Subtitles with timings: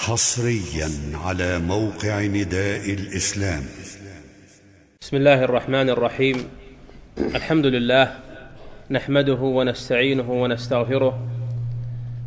[0.00, 0.88] حصريا
[1.24, 3.62] على موقع نداء الإسلام.
[5.00, 6.36] بسم الله الرحمن الرحيم.
[7.18, 8.14] الحمد لله.
[8.90, 11.28] نحمده ونستعينه ونستغفره.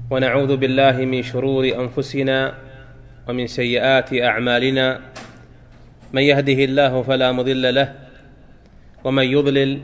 [0.09, 2.53] ونعوذ بالله من شرور أنفسنا
[3.29, 4.99] ومن سيئات أعمالنا.
[6.13, 7.93] من يهده الله فلا مضل له.
[9.03, 9.81] ومن يضلل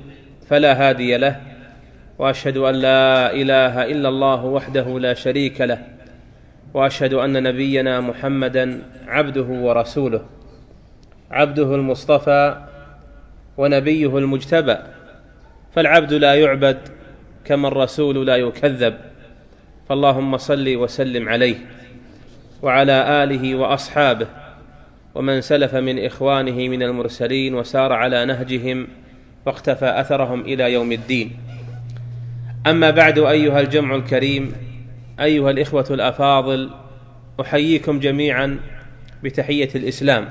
[0.50, 1.42] فلا هادي له.
[2.20, 5.98] وأشهد أن لا إله إلا الله وحده لا شريك له.
[6.73, 10.25] وأشهد أن نبينا محمدا عبده ورسوله
[11.32, 12.57] عبده المصطفى
[13.57, 14.77] ونبيه المجتبى.
[15.75, 16.77] فالعبد لا يعبد
[17.46, 18.97] كما الرسول لا يكذب.
[19.89, 21.55] فاللهم صل وسلم عليه
[22.61, 24.27] وعلى آله وأصحابه
[25.15, 28.88] ومن سلف من إخوانه من المرسلين وسار على نهجهم
[29.46, 31.38] واقتفى أثرهم إلى يوم الدين.
[32.67, 34.69] أما بعد أيها الجمع الكريم
[35.22, 36.69] أيها الإخوة الأفاضل
[37.41, 38.59] أحييكم جميعا
[39.23, 40.30] بتحية الإسلام.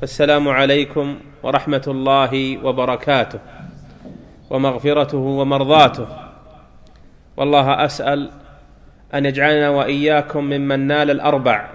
[0.00, 3.38] فالسلام عليكم ورحمة الله وبركاته
[4.50, 6.06] ومغفرته ومرضاته.
[7.36, 8.30] والله أسأل
[9.14, 11.68] أن يجعلنا وإياكم ممن نال الأربع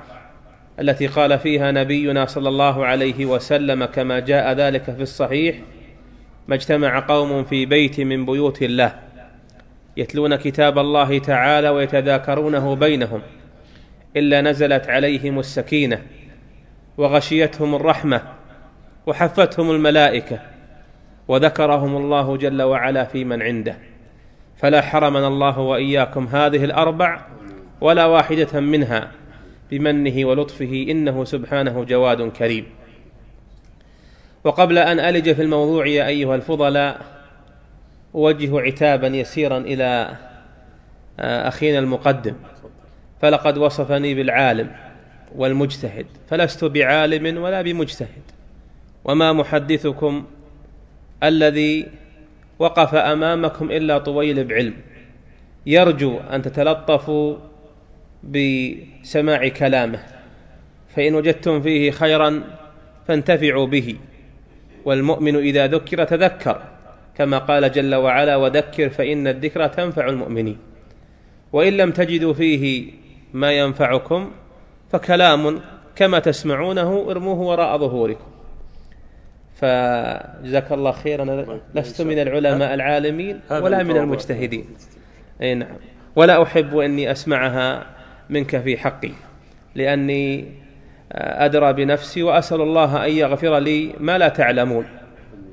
[0.80, 5.56] التي قال فيها نبينا صلى الله عليه وسلم كما جاء ذلك في الصحيح
[6.48, 8.94] ما اجتمع قوم في بيت من بيوت الله
[9.98, 13.22] يتلون كتاب الله تعالى ويتذاكرونه بينهم
[14.18, 16.02] إلا نزلت عليهم السكينة
[16.98, 18.22] وغشيتهم الرحمة
[19.06, 20.40] وحفتهم الملائكة
[21.28, 23.78] وذكرهم الله جل وعلا في من عنده.
[24.58, 27.22] فلا حرمنا الله وإياكم هذه الأربع
[27.82, 29.12] ولا واحدة منها
[29.72, 32.66] بمنه ولطفه إنه سبحانه جواد كريم.
[34.44, 37.13] وقبل أن ألج في الموضوع يا أيها الفضلاء
[38.16, 40.18] اوجه عتابا يسيرا إلى
[41.20, 42.36] أخينا المقدم.
[43.22, 44.72] فلقد وصفني بالعالم
[45.36, 46.06] والمجتهد.
[46.30, 48.24] فلست بعالم ولا بمجتهد.
[49.06, 50.26] وما محدثكم
[51.24, 51.88] الذي
[52.60, 54.74] وقف أمامكم إلا طويل بعلم.
[55.66, 57.38] يرجو أن تتلطفوا
[58.24, 60.00] بسماع كلامه.
[60.96, 62.44] فإن وجدتم فيه خيرا
[63.08, 63.96] فانتفعوا به.
[64.86, 66.73] والمؤمن إذا ذكر تذكر.
[67.18, 70.58] كما قال جل وعلا وذكر فإن الذكرى تنفع المؤمنين
[71.54, 72.92] وإن لم تجدوا فيه
[73.34, 74.32] ما ينفعكم
[74.92, 75.60] فكلام
[75.96, 78.26] كما تسمعونه ارموه وراء ظهوركم.
[79.56, 81.60] فجزاك الله خيرا.
[81.76, 84.66] لست من العلماء العالمين ولا من المجتهدين.
[85.42, 85.76] أي نعم.
[86.16, 87.86] ولا أحب أني أسمعها
[88.30, 89.12] منك في حقي
[89.76, 90.46] لأني
[91.12, 94.86] أدرى بنفسي وأسأل الله أن يغفر لي ما لا تعلمون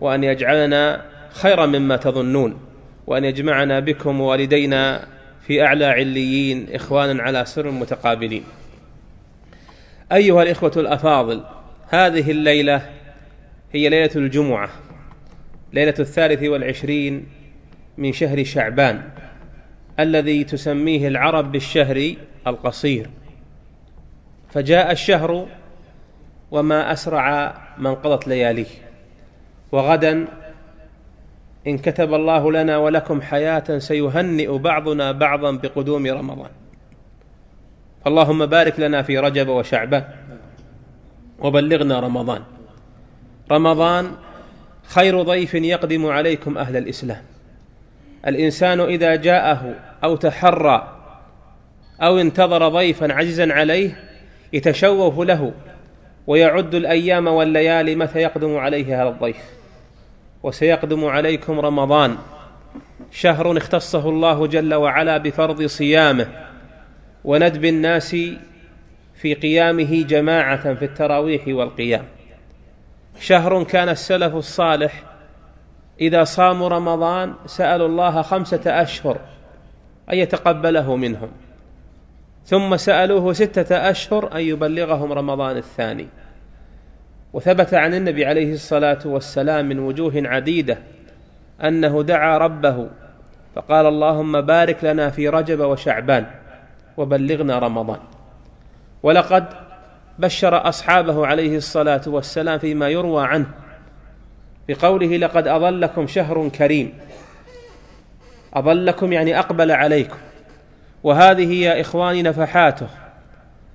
[0.00, 2.60] وأن يجعلنا خيرا مما تظنون
[3.06, 5.06] وأن يجمعنا بكم ووالدينا
[5.46, 8.44] في أعلى عليين إخوانا على سر متقابلين.
[10.12, 11.44] أيها الإخوة الأفاضل
[11.88, 12.90] هذه الليلة
[13.72, 14.70] هي ليلة الجمعة
[15.72, 17.26] ليلة الثالث والعشرين
[17.98, 19.02] من شهر شعبان
[20.00, 22.14] الذي تسميه العرب بالشهر
[22.46, 23.10] القصير.
[24.50, 25.46] فجاء الشهر
[26.50, 28.66] وما أسرع من قضت لياليه
[29.72, 30.26] وغدا
[31.66, 36.50] إن كتب الله لنا ولكم حياة سيهنئ بعضنا بعضا بقدوم رمضان.
[38.06, 40.04] اللهم بارك لنا في رجب وشعبان
[41.38, 42.42] وبلغنا رمضان.
[43.50, 44.10] رمضان
[44.86, 47.22] خير ضيف يقدم عليكم أهل الإسلام.
[48.26, 50.96] الإنسان إذا جاءه أو تحرى
[52.02, 54.02] أو انتظر ضيفا عزيزا عليه
[54.52, 55.52] يتشوف له
[56.26, 59.59] ويعد الأيام والليالي متى يقدم عليه هذا الضيف.
[60.42, 62.16] وسيقدم عليكم رمضان.
[63.10, 66.26] شهر اختصه الله جل وعلا بفرض صيامه
[67.24, 68.16] وندب الناس
[69.14, 72.04] في قيامه جماعة في التراويح والقيام.
[73.20, 75.02] شهر كان السلف الصالح
[76.00, 79.18] إذا صاموا رمضان سألوا الله خمسة أشهر
[80.12, 81.28] أن يتقبله منهم.
[82.44, 86.06] ثم سألوه ستة أشهر أن يبلغهم رمضان الثاني.
[87.32, 90.78] وثبت عن النبي عليه الصلاة والسلام من وجوه عديدة
[91.64, 92.88] أنه دعا ربه
[93.54, 96.26] فقال اللهم بارك لنا في رجب وشعبان
[96.96, 97.98] وبلغنا رمضان
[99.02, 99.44] ولقد
[100.18, 103.46] بشر أصحابه عليه الصلاة والسلام فيما يروى عنه
[104.68, 106.92] بقوله لقد اظلكم شهر كريم
[108.54, 110.16] اظلكم يعني أقبل عليكم.
[111.02, 112.86] وهذه يا إخواني نفحاته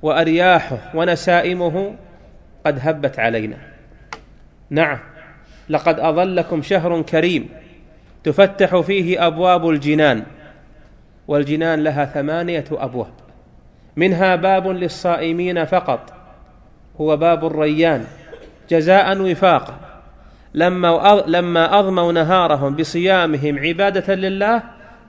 [0.01, 1.95] وأرياحه ونسائمه
[2.65, 3.57] قد هبت علينا.
[4.69, 4.99] نعم.
[5.69, 7.49] لقد أظلكم شهر كريم
[8.23, 10.23] تفتح فيه أبواب الجنان
[11.27, 13.13] والجنان لها ثمانية أبواب.
[13.95, 16.13] منها باب للصائمين فقط
[17.01, 18.05] هو باب الريان
[18.69, 19.79] جزاء وفاقا.
[20.53, 24.63] لما لما اضموا نهارهم بصيامهم عبادة لله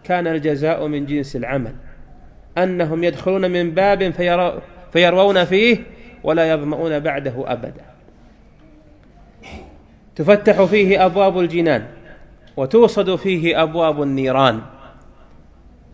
[0.05, 1.75] كان الجزاء من جنس العمل.
[2.59, 4.11] أنهم يدخلون من باب
[4.93, 5.95] فيروون فيه
[6.26, 7.84] ولا يظمؤون بعده أبدا.
[10.17, 11.87] تفتح فيه أبواب الجنان
[12.56, 14.61] وتوصد فيه أبواب النيران.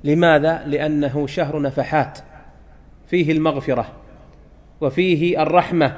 [0.05, 2.19] لماذا؟ لأنه شهر نفحات.
[3.07, 3.93] فيه المغفرة
[4.81, 5.97] وفيه الرحمة.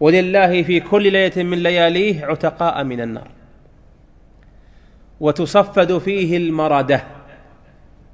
[0.00, 3.28] ولله في كل ليلة من لياليه عتقاء من النار.
[5.20, 7.04] وتصفد فيه المرده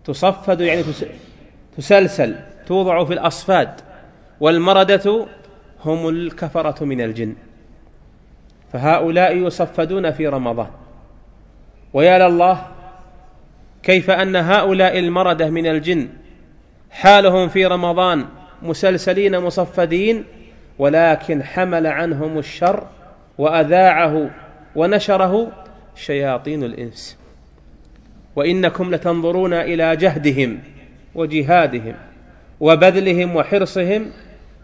[0.05, 0.83] تصفد يعني
[1.77, 2.37] تسلسل
[2.67, 3.86] توضع في الأصفاد.
[4.41, 5.27] والمردة
[5.85, 7.35] هم الكفرة من الجن.
[8.73, 10.71] فهؤلاء يصفدون في رمضان.
[11.93, 12.67] ويا لله
[13.83, 16.09] كيف أن هؤلاء المردة من الجن
[16.91, 18.25] حالهم في رمضان
[18.63, 20.25] مسلسلين مصفدين
[20.79, 22.87] ولكن حمل عنهم الشر
[23.39, 24.31] وأذاعه
[24.77, 25.53] ونشره
[25.95, 27.19] شياطين الإنس.
[28.37, 30.59] وإنكم لتنظرون إلى جهدهم
[31.15, 31.95] وجهادهم
[32.61, 34.11] وبذلهم وحرصهم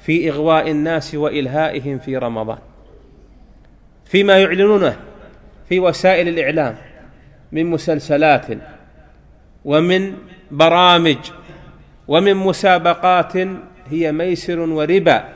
[0.02, 2.58] في إغواء الناس وإلهائهم في رمضان.
[4.04, 4.96] فيما يعلنونه
[5.68, 6.76] في وسائل الإعلام
[7.52, 8.46] من مسلسلات
[9.64, 10.14] ومن
[10.50, 11.16] برامج
[12.08, 13.32] ومن مسابقات
[13.90, 15.28] هي ميسر وربا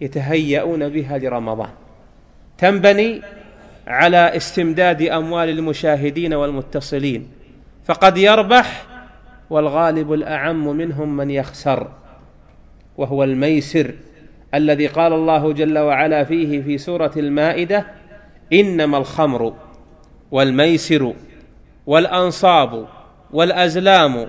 [0.00, 1.70] يتهيئون بها لرمضان.
[2.58, 3.22] تنبني
[3.86, 7.28] على استمداد أموال المشاهدين والمتصلين
[7.84, 8.86] فقد يربح
[9.50, 11.88] والغالب الأعم منهم من يخسر.
[13.00, 13.94] وهو الميسر
[14.54, 17.86] الذي قال الله جل وعلا فيه في سورة المائدة
[18.52, 19.54] إنما الخمر
[20.30, 21.14] والميسر
[21.86, 22.88] والأنصاب
[23.30, 24.26] والأزلام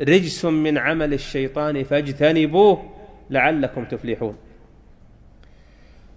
[0.00, 2.90] رجس من عمل الشيطان فاجتنبوه
[3.30, 4.36] لعلكم تفلحون.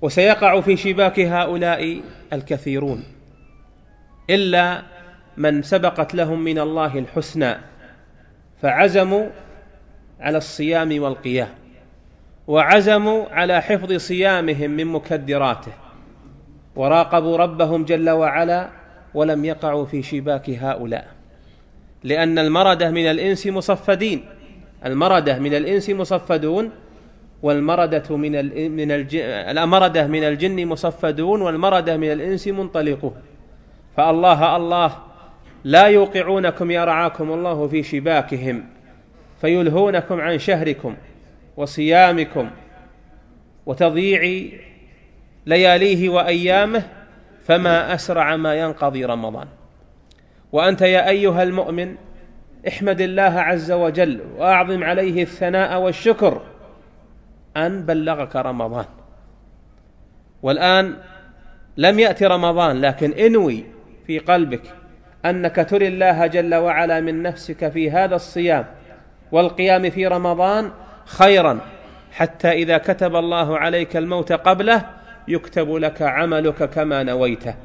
[0.01, 2.01] وسيقع في شباك هؤلاء
[2.33, 3.03] الكثيرون
[4.29, 4.81] إلا
[5.37, 7.55] من سبقت لهم من الله الحسنى
[8.61, 9.27] فعزموا
[10.19, 11.60] على الصيام والقيام.
[12.47, 15.71] وعزموا على حفظ صيامهم من مكدراته
[16.75, 18.69] وراقبوا ربهم جل وعلا
[19.13, 21.07] ولم يقعوا في شباك هؤلاء
[22.03, 24.25] لأن المردة من الإنس مصفدين
[24.85, 26.71] المردة من الإنس مصفدون
[27.41, 28.31] والمردة من
[28.71, 28.91] من
[29.57, 33.15] المردة من الجن مصفدون والمردة من الإنس منطلقون.
[33.97, 34.97] فالله الله
[35.63, 38.63] لا يوقعونكم يرعاكم الله في شباكهم
[39.41, 40.95] فيلهونكم عن شهركم.
[41.57, 42.49] وصيامكم
[43.65, 44.51] وتضييع
[45.45, 46.83] لياليه وأيامه
[47.43, 49.47] فما أسرع ما ينقضي رمضان.
[50.51, 51.95] وأنت يا أيها المؤمن
[52.67, 56.41] احمد الله عز وجل وأعظم عليه الثناء والشكر
[57.57, 58.85] أن بلغك رمضان.
[60.43, 60.95] والآن
[61.77, 63.63] لم يات رمضان لكن انوي
[64.07, 64.61] في قلبك
[65.25, 68.65] أنك تري الله جل وعلا من نفسك في هذا الصيام
[69.31, 70.71] والقيام في رمضان
[71.05, 71.59] خيرا.
[72.11, 74.85] حتى إذا كتب الله عليك الموت قبله
[75.27, 77.55] يكتب لك عملك كما نويته.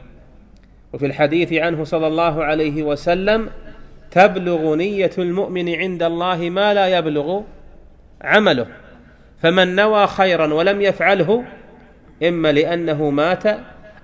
[0.92, 3.50] وفي الحديث عنه صلى الله عليه وسلم
[4.10, 7.42] تبلغ نية المؤمن عند الله ما لا يبلغ
[8.22, 8.66] عمله.
[9.42, 11.44] فمن نوى خيرا ولم يفعله
[12.22, 13.42] إما لأنه مات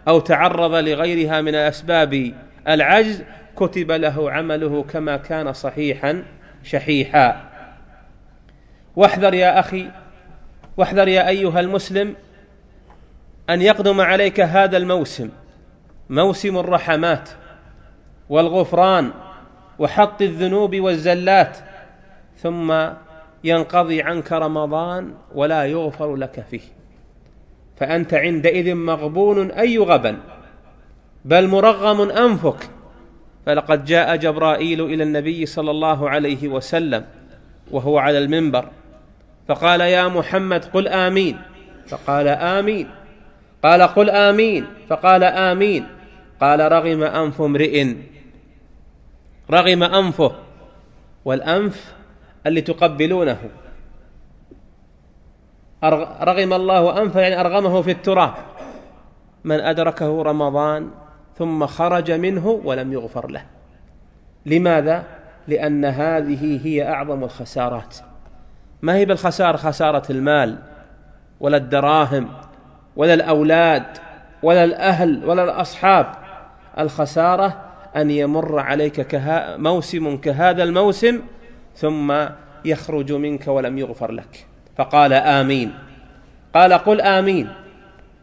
[0.09, 2.33] أو تعرض لغيرها من اسباب
[2.69, 3.23] العجز
[3.57, 6.23] كتب له عمله كما كان صحيحا
[6.65, 7.52] شحيحا.
[8.97, 9.91] واحذر يا أخي
[10.77, 12.15] واحذر يا أيها المسلم
[13.51, 15.31] أن يقدم عليك هذا الموسم
[16.11, 17.29] موسم الرحمات
[18.29, 19.11] والغفران
[19.79, 21.59] وحط الذنوب والزلات
[22.37, 22.89] ثم
[23.45, 26.61] ينقضي عنك رمضان ولا يغفر لك فيه.
[27.77, 30.19] فأنت عندئذ مغبون أي غبن
[31.25, 32.71] بل مرغم أنفك.
[33.47, 37.05] فلقد جاء جبرائيل إلى النبي صلى الله عليه وسلم
[37.71, 38.69] وهو على المنبر
[39.49, 41.39] فقال يا محمد قل آمين.
[41.89, 42.91] فقال آمين.
[43.63, 44.67] قال قل آمين.
[44.89, 45.87] فقال آمين.
[46.41, 47.95] قال رغم أنف امرئ.
[49.51, 50.33] رغم أنفه.
[51.25, 51.95] والأنف
[52.47, 53.39] اللي تقبلونه.
[56.23, 58.35] رغم الله أنفه يعني أرغمه في التراب.
[59.45, 60.91] من أدركه رمضان
[61.39, 63.45] ثم خرج منه ولم يغفر له.
[64.47, 65.05] لماذا؟
[65.49, 67.97] لأن هذه هي أعظم الخسارات.
[68.83, 70.59] ما هي بالخسارة؟ خسارة المال
[71.41, 72.29] ولا الدراهم
[72.97, 73.85] ولا الأولاد
[74.43, 76.07] ولا الأهل ولا الأصحاب.
[76.79, 77.65] الخسارة
[77.97, 81.21] أن يمر عليك كها موسم كهذا الموسم
[81.77, 82.15] ثم
[82.65, 84.47] يخرج منك ولم يغفر لك.
[84.77, 85.75] فقال آمين.
[86.55, 87.49] قال قل آمين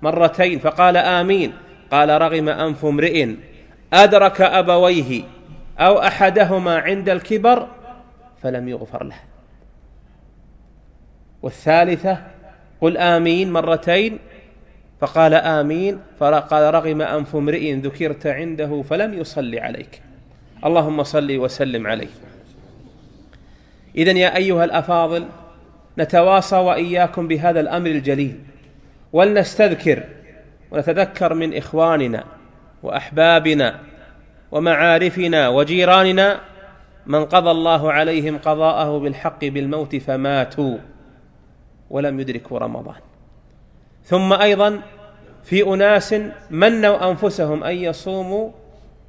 [0.02, 1.54] مرتين فقال آمين.
[1.92, 3.36] قال رغم أنف امرئ
[3.94, 5.24] أدرك أبويه
[5.80, 7.68] أو أحدهما عند الكبر
[8.42, 9.29] فلم يغفر له.
[11.42, 12.18] والثالثة
[12.82, 14.20] قل آمين مرتين
[15.02, 20.02] فقال آمين فقال رغم أنف امرئ ذكرت عنده فلم يصلي عليك.
[20.66, 22.08] اللهم صل وسلم عليه.
[23.96, 25.26] اذا يا أيها الأفاضل
[25.98, 28.40] نتواصى وإياكم بهذا الأمر الجليل
[29.14, 30.04] ولنستذكر
[30.72, 32.24] ونتذكر من إخواننا
[32.84, 33.80] وأحبابنا
[34.52, 36.40] ومعارفنا وجيراننا
[37.06, 40.78] من قضى الله عليهم قضاءه بالحق بالموت فماتوا.
[41.90, 43.02] ولم يدركوا رمضان.
[44.04, 44.82] ثم أيضا
[45.44, 46.16] في أناس
[46.52, 48.52] منوا أنفسهم أن يصوموا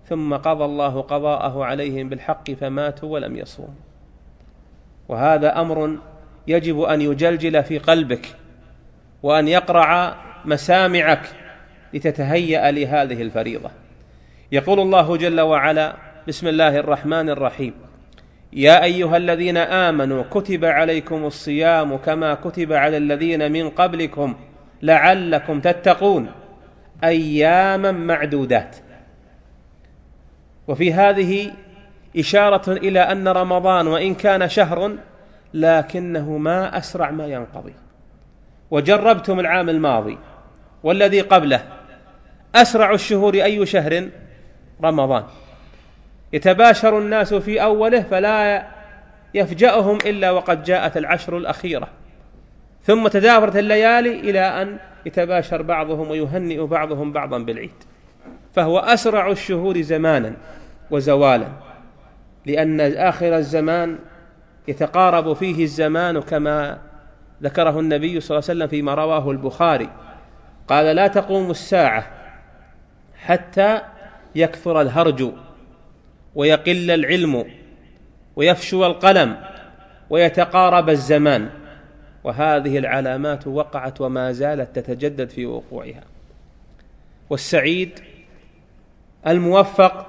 [0.09, 3.81] ثم قضى الله قضاءه عليهم بالحق فماتوا ولم يصوموا.
[5.09, 5.99] وهذا أمر
[6.47, 8.27] يجب أن يجلجل في قلبك
[9.23, 11.31] وأن يقرع مسامعك
[11.95, 13.71] لتتهيأ لهذه الفريضة.
[14.53, 15.97] يقول الله جل وعلا
[16.29, 17.75] بسم الله الرحمن الرحيم.
[18.53, 24.35] يا أيها الذين آمنوا كتب عليكم الصيام كما كتب على الذين من قبلكم
[24.83, 26.31] لعلكم تتقون.
[27.05, 28.77] أياما معدودات.
[30.69, 31.53] وفي هذه
[32.17, 34.97] إشارة إلى أن رمضان وإن كان شهر
[35.55, 37.75] لكنه ما أسرع ما ينقضي.
[38.71, 40.19] وجربتم العام الماضي
[40.83, 41.63] والذي قبله.
[42.55, 44.09] أسرع الشهور أي شهر؟
[44.83, 45.25] رمضان.
[46.33, 48.67] يتباشر الناس في أوله فلا
[49.35, 51.89] يفجأهم إلا وقد جاءت العشر الأخيرة.
[52.83, 57.75] ثم تدافرت الليالي إلى أن يتباشر بعضهم ويهنئ بعضهم بعضا بالعيد.
[58.55, 60.33] فهو أسرع الشهور زمانا
[60.91, 61.49] وزوالا
[62.47, 63.99] لأن آخر الزمان
[64.69, 66.79] يتقارب فيه الزمان كما
[67.43, 69.91] ذكره النبي صلى الله عليه وسلم فيما رواه البخاري.
[70.69, 72.07] قال لا تقوم الساعة
[73.17, 73.81] حتى
[74.35, 75.33] يكثر الهرج
[76.35, 77.45] ويقل العلم
[78.37, 79.37] ويفشو القلم
[80.11, 81.49] ويتقارب الزمان
[82.25, 86.05] وهذه العلامات وقعت وما زالت تتجدد في وقوعها.
[87.31, 88.01] والسعيد
[89.27, 90.07] الموفق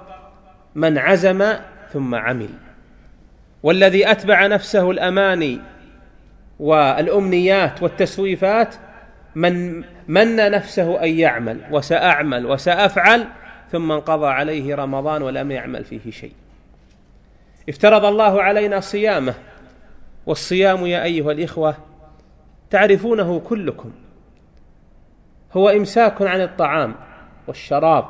[0.76, 1.54] من عزم
[1.94, 2.50] ثم عمل
[3.64, 5.60] والذي أتبع نفسه الأماني
[6.60, 8.76] والأمنيات والتسويفات
[9.36, 13.28] من من نفسه أن يعمل وسأعمل وسأفعل
[13.72, 16.34] ثم انقضى عليه رمضان ولم يعمل فيه شيء.
[17.70, 19.34] افترض الله علينا صيامه
[20.26, 21.76] والصيام يا أيها الإخوة
[22.70, 23.92] تعرفونه كلكم
[25.54, 26.96] هو إمساك عن الطعام
[27.48, 28.06] والشراب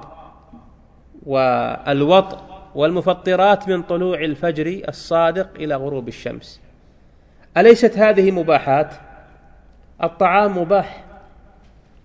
[1.25, 2.37] والوطء
[2.75, 6.61] والمفطرات من طلوع الفجر الصادق إلى غروب الشمس.
[7.57, 8.93] أليست هذه مباحات؟
[10.03, 11.03] الطعام مباح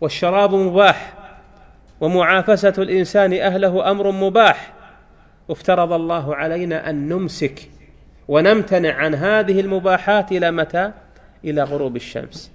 [0.01, 1.15] والشراب مباح
[2.01, 4.73] ومعافسة الإنسان أهله أمر مباح.
[5.51, 7.69] افترض الله علينا أن نمسك
[8.29, 10.93] ونمتنع عن هذه المباحات إلى متى؟
[11.45, 12.51] إلى غروب الشمس.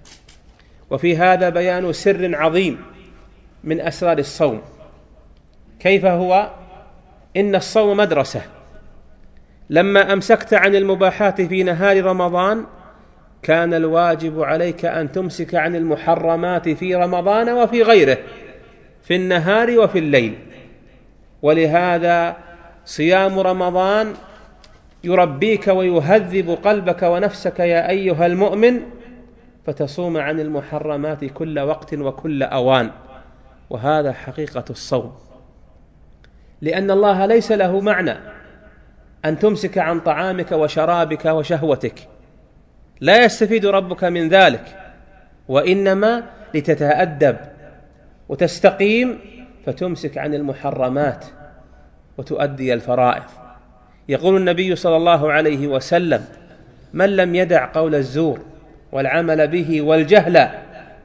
[0.90, 2.82] وفي هذا بيان سر عظيم
[3.64, 4.62] من أسرار الصوم.
[5.80, 6.52] كيف هو؟
[7.38, 8.42] إن الصوم مدرسة.
[9.70, 12.66] لما أمسكت عن المباحات في نهار رمضان
[13.44, 18.18] كان الواجب عليك أن تمسك عن المحرمات في رمضان وفي غيره.
[19.04, 20.36] في النهار وفي الليل.
[21.42, 22.38] ولهذا
[22.86, 24.14] صيام رمضان
[25.04, 28.82] يربيك ويهذب قلبك ونفسك يا أيها المؤمن
[29.66, 32.92] فتصوم عن المحرمات كل وقت وكل أوان.
[33.70, 35.14] وهذا حقيقة الصوم.
[36.62, 38.16] لأن الله ليس له معنى
[39.26, 42.08] أن تمسك عن طعامك وشرابك وشهوتك.
[43.02, 44.78] لا يستفيد ربك من ذلك
[45.48, 47.38] وإنما لتتأدب
[48.32, 49.20] وتستقيم
[49.66, 51.26] فتمسك عن المحرمات
[52.18, 53.24] وتؤدي الفرائض.
[54.10, 56.26] يقول النبي صلى الله عليه وسلم
[56.94, 58.40] من لم يدع قول الزور
[58.92, 60.50] والعمل به والجهل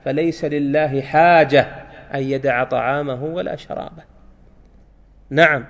[0.05, 1.67] فليس لله حاجة
[2.15, 4.03] أن يدع طعامه ولا شرابه.
[5.31, 5.65] نعم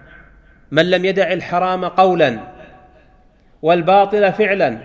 [0.71, 2.39] من لم يدع الحرام قولا
[3.63, 4.79] والباطل فعلا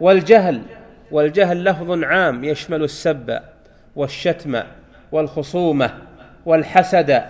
[0.00, 0.62] والجهل
[1.10, 3.40] والجهل لفظ عام يشمل السب
[3.96, 4.62] والشتم
[5.14, 5.94] والخصومة
[6.46, 7.22] والحسد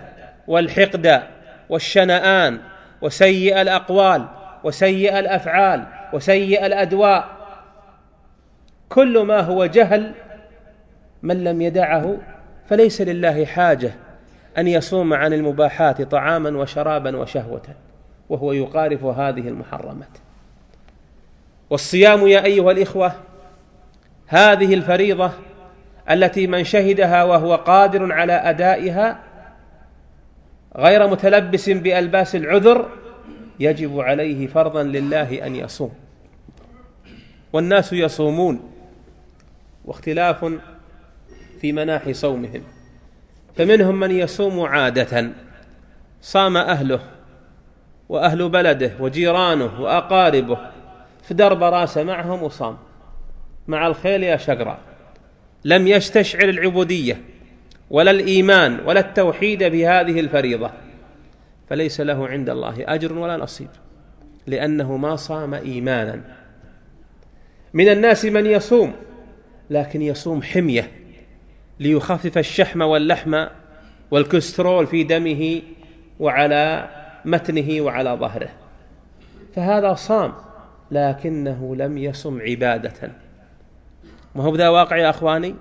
[0.47, 1.23] والحقد
[1.69, 2.59] والشنآن
[3.01, 4.25] وسيء الأقوال
[4.63, 7.35] وسيء الأفعال وسيء الأدواء.
[8.89, 10.11] كل ما هو جهل
[11.23, 12.17] من لم يدعه
[12.69, 13.91] فليس لله حاجة
[14.57, 17.63] أن يصوم عن المباحات طعاما وشرابا وشهوة
[18.29, 20.17] وهو يقارف هذه المحرمات.
[21.69, 23.13] والصيام يا أيها الإخوة
[24.27, 25.31] هذه الفريضة
[26.09, 29.19] التي من شهدها وهو قادر على أدائها
[30.77, 32.89] غير متلبس بألباس العذر
[33.59, 35.93] يجب عليه فرضا لله أن يصوم.
[37.53, 38.71] والناس يصومون
[39.85, 40.53] واختلاف
[41.61, 42.63] في مناحي صومهم.
[43.55, 45.29] فمنهم من يصوم عاده
[46.21, 46.99] صام أهله
[48.09, 50.57] وأهل بلده وجيرانه وأقاربه
[51.23, 52.77] في درب راسه معهم وصام.
[53.67, 54.77] مع الخيل يا شقرا
[55.65, 57.21] لم يستشعر العبودية
[57.89, 60.71] ولا الإيمان ولا التوحيد بهذه الفريضة.
[61.69, 63.67] فليس له عند الله أجر ولا نصيب
[64.47, 66.21] لأنه ما صام إيمانا.
[67.73, 68.93] من الناس من يصوم
[69.69, 70.91] لكن يصوم حمية
[71.79, 73.45] ليخفف الشحم واللحم
[74.11, 75.61] والكسترول في دمه
[76.19, 76.89] وعلى
[77.25, 78.49] متنه وعلى ظهره.
[79.55, 80.33] فهذا صام
[80.91, 83.24] لكنه لم يصم عبادة.
[84.35, 85.55] ما هو بذا واقع يا أخواني؟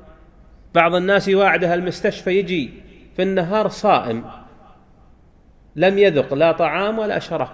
[0.75, 2.71] بعض الناس يواعده المستشفى يجي
[3.17, 4.25] في النهار صائم.
[5.77, 7.49] لم يذق لا طعام ولا شراب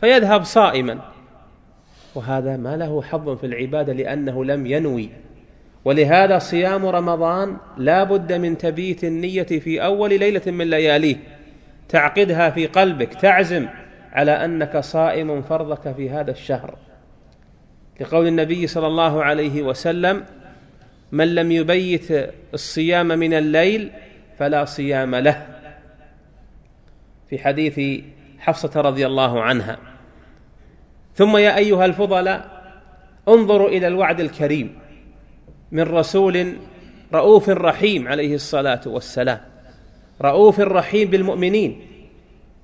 [0.00, 0.98] فيذهب صائما.
[2.14, 5.08] وهذا ما له حظ في العبادة لأنه لم ينوي.
[5.84, 11.16] ولهذا صيام رمضان لا بد من تبيت النية في أول ليلة من لياليه.
[11.88, 13.68] تعقدها في قلبك تعزم
[14.12, 16.74] على أنك صائم فرضك في هذا الشهر.
[18.00, 20.24] لقول النبي صلى الله عليه وسلم
[21.12, 22.08] من لم يبيت
[22.54, 23.90] الصيام من الليل
[24.38, 25.46] فلا صيام له.
[27.30, 28.04] في حديث
[28.38, 29.78] حفصة رضي الله عنها.
[31.14, 32.62] ثم يا أيها الفضلاء
[33.28, 34.78] انظروا إلى الوعد الكريم
[35.72, 36.56] من رسول
[37.14, 39.40] رؤوف رحيم عليه الصلاة والسلام.
[40.22, 41.80] رؤوف رحيم بالمؤمنين.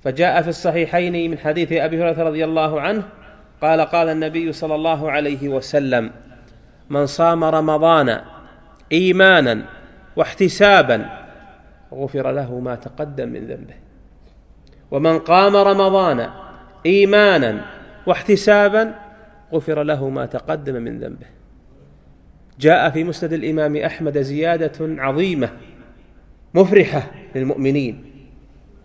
[0.03, 3.03] فجاء في الصحيحين من حديث أبي هريرة رضي الله عنه
[3.61, 6.11] قال قال النبي صلى الله عليه وسلم
[6.89, 8.21] من صام رمضان
[8.91, 9.65] إيمانا
[10.15, 11.05] واحتسابا
[11.93, 13.73] غفر له ما تقدم من ذنبه.
[14.91, 16.29] ومن قام رمضان
[16.85, 17.65] إيمانا
[18.07, 18.95] واحتسابا
[19.53, 21.25] غفر له ما تقدم من ذنبه.
[22.59, 25.49] جاء في مسند الإمام أحمد زيادة عظيمة
[26.53, 28.05] مفرحة للمؤمنين.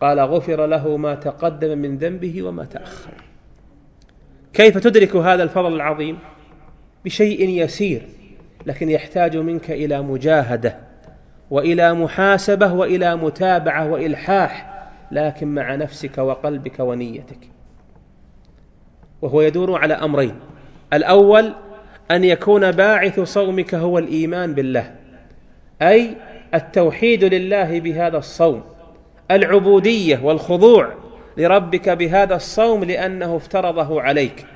[0.01, 3.13] قال غفر له ما تقدم من ذنبه وما تأخر.
[4.55, 6.19] كيف تدرك هذا الفضل العظيم؟
[7.05, 8.03] بشيء يسير
[8.67, 10.77] لكن يحتاج منك إلى مجاهدة
[11.51, 14.75] وإلى محاسبة وإلى متابعة وإلحاح
[15.13, 17.39] لكن مع نفسك وقلبك ونيتك.
[19.23, 20.35] وهو يدور على أمرين.
[20.93, 21.53] الأول
[22.11, 24.95] أن يكون باعث صومك هو الإيمان بالله
[25.83, 26.17] أي
[26.55, 28.63] التوحيد لله بهذا الصوم
[29.31, 31.04] العبودية والخضوع
[31.37, 34.47] لربك بهذا الصوم لأنه افترضه عليك.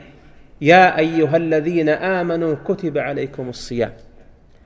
[0.60, 3.92] يا أيها الذين آمنوا كتب عليكم الصيام.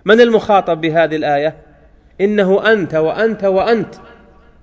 [0.05, 1.57] من المخاطب بهذه الآية؟
[2.21, 3.95] إنه أنت وأنت وأنت.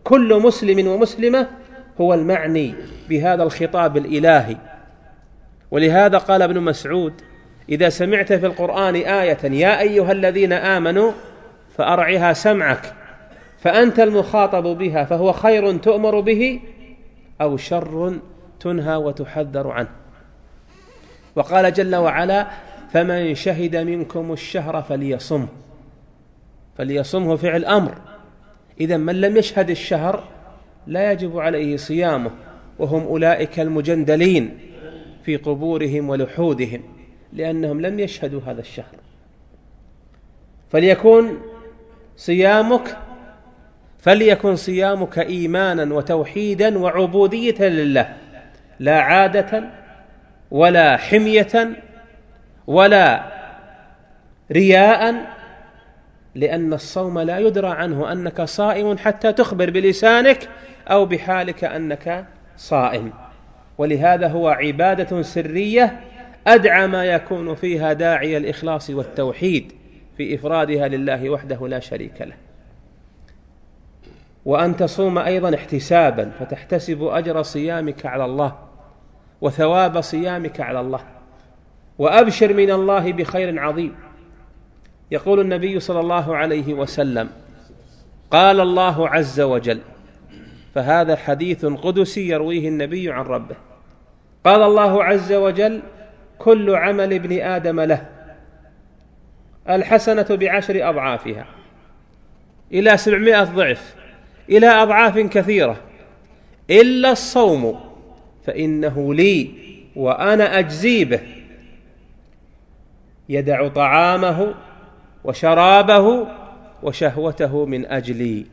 [0.03, 1.47] كل مسلم ومسلمة
[2.01, 2.73] هو المعني
[3.09, 4.57] بهذا الخطاب الإلهي.
[5.71, 7.13] ولهذا قال ابن مسعود
[7.69, 11.11] إذا سمعت في القرآن آية يا أيها الذين آمنوا
[11.77, 12.93] فأرعها سمعك
[13.59, 16.59] فأنت المخاطب بها فهو خير تؤمر به
[17.41, 18.19] أو شر
[18.59, 19.89] تنهى وتحذر عنه.
[21.35, 22.47] وقال جل وعلا
[22.91, 25.47] فمن شهد منكم الشهر فليصمه
[26.77, 27.95] فليصمه فعل أمر.
[28.81, 30.23] إذا من لم يشهد الشهر
[30.87, 32.31] لا يجب عليه صيامه
[32.79, 34.59] وهم أولئك المجندلين
[35.23, 36.81] في قبورهم ولحودهم
[37.33, 38.95] لأنهم لم يشهدوا هذا الشهر.
[40.69, 41.37] فليكون
[42.17, 42.97] صيامك
[43.99, 48.15] فليكن صيامك إيمانا وتوحيدا وعبودية لله
[48.79, 49.63] لا عادة
[50.51, 51.69] ولا حمية
[52.67, 53.23] ولا
[54.51, 55.15] رياء
[56.35, 60.49] لأن الصوم لا يدرى عنه أنك صائم حتى تخبر بلسانك
[60.87, 62.25] أو بحالك أنك
[62.57, 63.13] صائم.
[63.77, 65.99] ولهذا هو عبادة سرية
[66.47, 69.71] أدعى ما يكون فيها داعي الإخلاص والتوحيد
[70.17, 72.48] في إفرادها لله وحده لا شريك له.
[74.45, 78.55] وأن تصوم أيضا احتسابا فتحتسب أجر صيامك على الله
[79.41, 81.01] وثواب صيامك على الله
[81.97, 83.95] وأبشر من الله بخير عظيم.
[85.11, 87.29] يقول النبي صلى الله عليه وسلم
[88.31, 89.81] قال الله عز وجل
[90.75, 93.55] فهذا حديث قدسي يرويه النبي عن ربه
[94.45, 95.81] قال الله عز وجل
[96.37, 98.05] كل عمل ابن آدم له
[99.69, 101.45] الحسنة بعشر أضعافها
[102.71, 103.95] إلى سبعمائة ضعف.
[104.49, 105.77] إلى أضعاف كثيرة.
[106.69, 107.79] إلا الصوم
[108.45, 109.51] فإنه لي
[109.95, 111.21] وأنا أجزي به.
[113.29, 114.53] يدع طعامه
[115.23, 116.27] وشرابه
[116.83, 118.45] وشهوته من أجلي.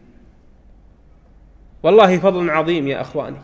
[1.82, 3.36] والله فضل عظيم يا أخواني.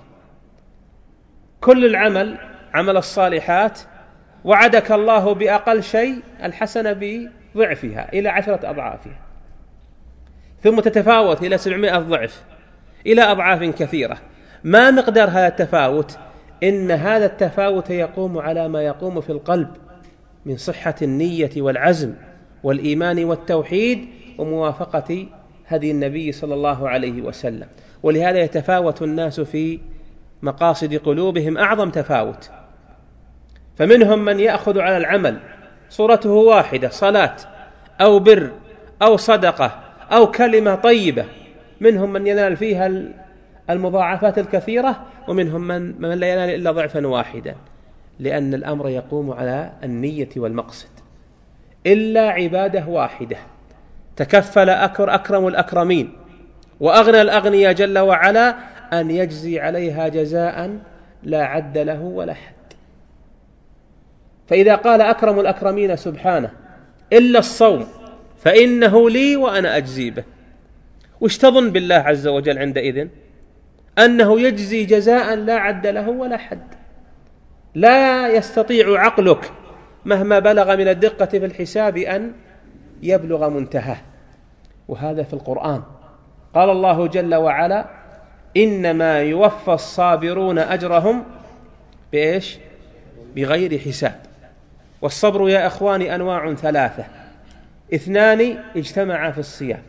[1.61, 2.39] كل العمل
[2.75, 3.81] عمل الصالحات
[4.45, 9.22] وعدك الله بأقل شيء الحسنه بضعفها إلى عشرة أضعافها.
[10.63, 12.43] ثم تتفاوت إلى سبعمائة ضعف
[13.07, 14.19] إلى أضعاف كثيرة.
[14.65, 16.19] ما مقدار هذا التفاوت؟
[16.63, 19.69] إن هذا التفاوت يقوم على ما يقوم في القلب
[20.47, 22.15] من صحة النية والعزم
[22.63, 25.27] والإيمان والتوحيد وموافقة
[25.69, 27.67] هدي النبي صلى الله عليه وسلم.
[28.03, 29.81] ولهذا يتفاوت الناس في
[30.43, 32.51] مقاصد قلوبهم أعظم تفاوت.
[33.77, 35.39] فمنهم من يأخذ على العمل
[35.91, 37.37] صورته واحدة صلاة
[38.01, 38.51] أو بر
[39.03, 39.82] أو صدقة
[40.13, 41.25] أو كلمة طيبة.
[41.81, 42.91] منهم من ينال فيها
[43.71, 47.55] المضاعفات الكثيرة ومنهم من من لا ينال إلا ضعفا واحدا.
[48.19, 50.89] لأن الأمر يقوم على النية والمقصد.
[51.87, 53.37] إلا عبادة واحدة.
[54.17, 56.13] تكفل أكر أكرم الأكرمين.
[56.81, 58.57] وأغنى الأغنياء جل وعلا
[58.93, 60.79] أن يجزي عليها جزاء
[61.23, 62.53] لا عد له ولا حد.
[64.49, 66.51] فإذا قال أكرم الأكرمين سبحانه
[67.13, 67.87] إلا الصوم
[68.45, 70.25] فإنه لي وأنا أجزي به.
[71.21, 73.09] وش تظن بالله عز وجل عندئذ؟
[73.99, 76.67] أنه يجزي جزاء لا عد له ولا حد.
[77.75, 79.53] لا يستطيع عقلك
[80.05, 82.33] مهما بلغ من الدقة في الحساب أن
[83.03, 83.99] يبلغ منتهاه.
[84.89, 85.83] وهذا في القرآن.
[86.55, 87.87] قال الله جل وعلا
[88.57, 91.25] إنما يوفى الصابرون أجرهم
[92.13, 92.59] بإيش؟
[93.37, 94.21] بغير حساب.
[95.03, 97.22] والصبر يا أخواني أنواع ثلاثة.
[97.95, 99.83] اثنان اجتمعا في الصيام.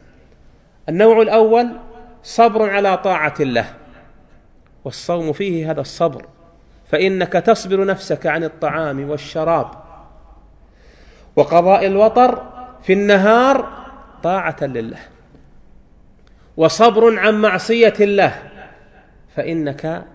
[0.90, 1.68] النوع الأول
[2.24, 3.66] صبر على طاعة الله
[4.86, 6.26] والصوم فيه هذا الصبر
[6.88, 9.72] فإنك تصبر نفسك عن الطعام والشراب.
[11.36, 12.44] وقضاء الوطر
[12.84, 13.84] في النهار
[14.24, 15.00] طاعة لله
[16.58, 18.36] وصبر عن معصية الله
[19.36, 20.06] فإنك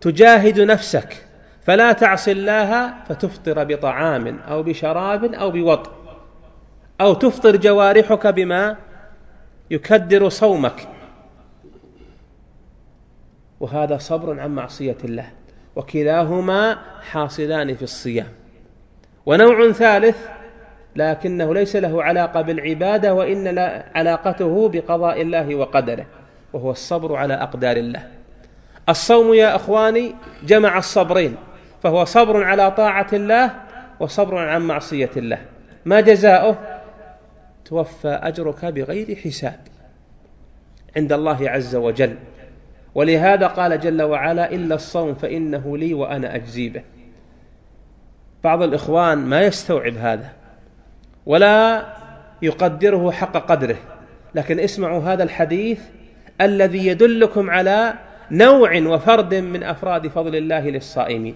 [0.00, 1.26] تجاهد نفسك
[1.62, 5.90] فلا تعصي الله فتفطر بطعام أو بشراب أو بوطء
[7.00, 8.76] أو تفطر جوارحك بما
[9.70, 10.88] يكدر صومك.
[13.60, 15.26] وهذا صبر عن معصية الله.
[15.76, 16.78] وكلاهما
[17.10, 18.28] حاصلان في الصيام.
[19.26, 20.16] ونوع ثالث
[20.96, 23.58] لكنه ليس له علاقة بالعبادة وإن
[23.94, 26.06] علاقته بقضاء الله وقدره.
[26.52, 28.02] وهو الصبر على أقدار الله.
[28.88, 31.36] الصوم يا أخواني جمع الصبرين.
[31.82, 33.50] فهو صبر على طاعة الله
[34.00, 35.38] وصبر عن معصية الله.
[35.84, 36.79] ما جزاؤه؟
[37.70, 39.60] توفى أجرك بغير حساب
[40.96, 42.16] عند الله عز وجل.
[42.94, 46.82] ولهذا قال جل وعلا إلا الصوم فإنه لي وأنا أجزي به.
[48.44, 50.32] بعض الإخوان ما يستوعب هذا
[51.26, 51.86] ولا
[52.42, 53.76] يقدره حق قدره
[54.34, 55.80] لكن اسمعوا هذا الحديث
[56.40, 57.94] الذي يدلكم على
[58.30, 61.34] نوع وفرد من أفراد فضل الله للصائمين.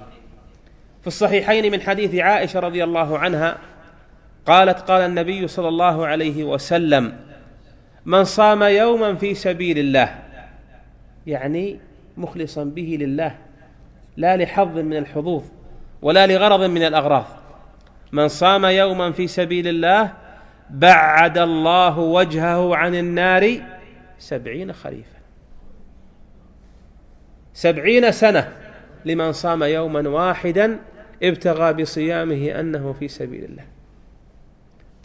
[1.01, 3.59] في الصحيحين من حديث عائشة رضي الله عنها
[4.47, 7.17] قالت قال النبي صلى الله عليه وسلم
[8.05, 10.19] من صام يوما في سبيل الله
[11.27, 11.79] يعني
[12.17, 13.39] مخلصا به لله
[14.17, 15.43] لا لحظ من الحظوظ
[16.03, 17.27] ولا لغرض من الأغراض.
[18.13, 20.13] من صام يوما في سبيل الله
[20.71, 23.61] بعد الله وجهه عن النار
[24.19, 25.19] سبعين خريفا.
[27.55, 28.53] سبعين سنة
[29.05, 30.79] لمن صام يوما واحدا
[31.23, 33.74] ابتغى بصيامه أنه في سبيل الله.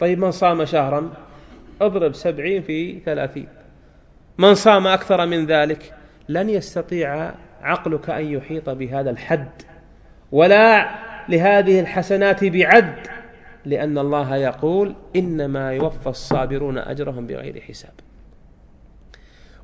[0.00, 1.10] طيب من صام شهرا؟
[1.80, 3.48] اضرب سبعين في ثلاثين.
[4.38, 5.94] من صام أكثر من ذلك؟
[6.28, 9.48] لن يستطيع عقلك أن يحيط بهذا الحد
[10.32, 10.90] ولا
[11.28, 12.94] لهذه الحسنات بعد
[13.64, 17.92] لأن الله يقول إنما يوفى الصابرون أجرهم بغير حساب.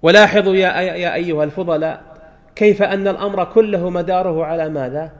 [0.02, 2.02] ولاحظوا يا, يا أيها الفضلاء
[2.56, 5.12] كيف أن الأمر كله مداره على ماذا؟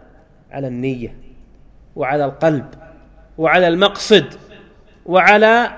[0.51, 1.17] على النية
[1.97, 2.67] وعلى القلب
[3.39, 4.46] وعلى المقصد.
[5.07, 5.71] وعلى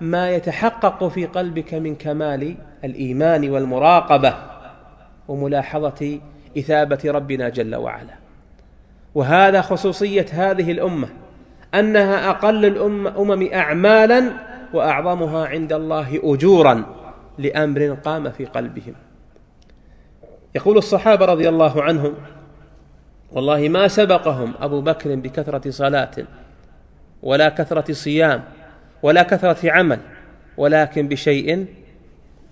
[0.00, 4.34] ما يتحقق في قلبك من كمال الإيمان والمراقبة
[5.28, 6.20] وملاحظة
[6.58, 8.14] إثابة ربنا جل وعلا.
[9.14, 11.08] وهذا خصوصية هذه الأمة
[11.74, 14.32] أنها أقل الأمم أعمالا
[14.72, 16.84] وأعظمها عند الله أجورا
[17.38, 18.94] لأمر قام في قلبهم.
[20.54, 22.14] يقول الصحابة رضي الله عنهم
[23.32, 26.10] والله ما سبقهم أبو بكر بكثرة صلاة
[27.22, 28.44] ولا كثرة صيام
[29.04, 29.98] ولا كثرة عمل
[30.56, 31.66] ولكن بشيء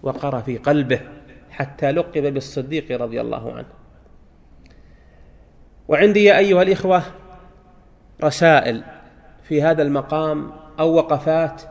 [0.02, 1.00] وقر في قلبه
[1.50, 3.66] حتى لقب بالصديق رضي الله عنه.
[5.88, 7.02] وعندي يا أيها الإخوة
[8.24, 8.84] رسائل
[9.48, 11.62] في هذا المقام أو وقفات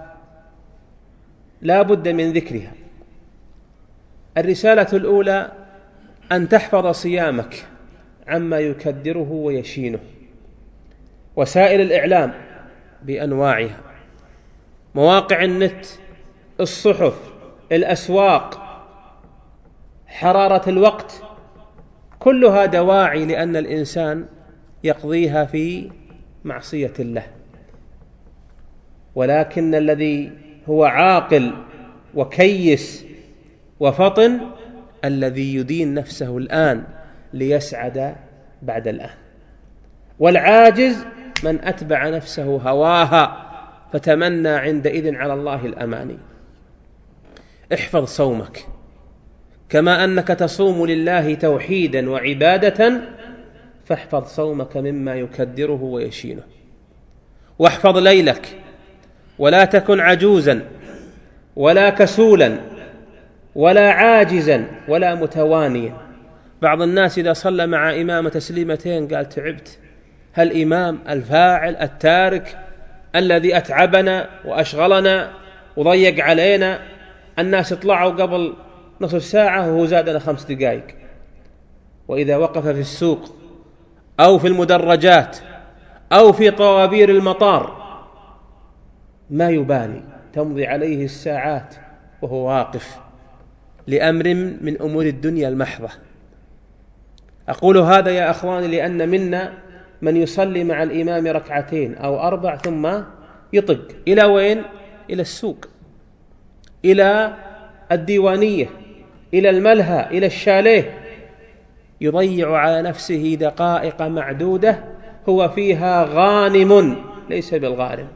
[1.61, 2.71] لا بد من ذكرها.
[4.37, 5.51] الرسالة الأولى
[6.31, 7.65] أن تحفظ صيامك
[8.27, 9.99] عما يكدره ويشينه.
[11.35, 12.33] وسائل الإعلام
[13.03, 13.90] بأنواعها.
[14.95, 15.85] مواقع النت
[16.59, 17.13] الصحف
[17.71, 18.61] الأسواق
[20.07, 21.23] حرارة الوقت
[22.19, 24.25] كلها دواعي لأن الإنسان
[24.83, 25.91] يقضيها في
[26.43, 27.23] معصية الله.
[29.15, 30.31] ولكن الذي
[30.69, 31.53] هو عاقل
[32.15, 33.05] وكيس
[33.79, 34.39] وفطن
[35.05, 36.83] الذي يدين نفسه الآن
[37.33, 38.15] ليسعد
[38.61, 39.15] بعد الآن.
[40.19, 41.05] والعاجز
[41.43, 43.50] من أتبع نفسه هواها.
[43.93, 46.17] فتمنى عندئذ على الله الأماني.
[47.73, 48.65] احفظ صومك.
[49.69, 53.01] كما أنك تصوم لله توحيدا وعبادة
[53.85, 56.43] فاحفظ صومك مما يكدره ويشينه.
[57.59, 58.57] واحفظ ليلك.
[59.39, 60.61] ولا تكن عجوزا
[61.55, 62.57] ولا كسولا
[63.55, 65.97] ولا عاجزا ولا متوانيا.
[66.61, 69.79] بعض الناس إذا صلى مع إمام تسليمتين قال تعبت.
[70.33, 72.57] هل إمام الفاعل التارك
[73.15, 75.31] الذي أتعبنا وأشغلنا
[75.77, 76.79] وضيق علينا.
[77.39, 78.53] الناس اطلعوا قبل
[79.01, 80.87] نصف ساعة وهو زادنا خمس دقائق.
[82.07, 83.35] وإذا وقف في السوق
[84.19, 85.37] أو في المدرجات
[86.11, 87.81] أو في طوابير المطار
[89.29, 90.03] ما يبالي.
[90.33, 91.75] تمضي عليه الساعات
[92.21, 92.99] وهو واقف
[93.87, 95.89] لأمر من أمور الدنيا المحضة.
[97.49, 99.53] أقول هذا يا أخواني لأن منا
[100.01, 102.91] من يصلي مع الإمام ركعتين أو أربع ثم
[103.53, 103.87] يطق.
[104.07, 104.63] إلى وين؟
[105.09, 105.65] إلى السوق.
[106.85, 107.33] إلى
[107.91, 108.69] الديوانية.
[109.33, 110.17] إلى الملهى.
[110.17, 110.97] إلى الشاليه.
[112.01, 114.83] يضيع على نفسه دقائق معدودة
[115.29, 116.95] هو فيها غانم
[117.29, 118.07] ليس بالغارم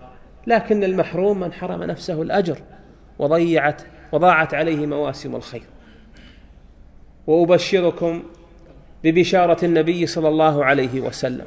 [0.47, 2.57] لكن المحروم من حرم نفسه الأجر
[3.19, 5.63] وضيعت وضاعت عليه مواسم الخير.
[7.27, 8.23] وأبشركم
[9.03, 11.45] ببشارة النبي صلى الله عليه وسلم.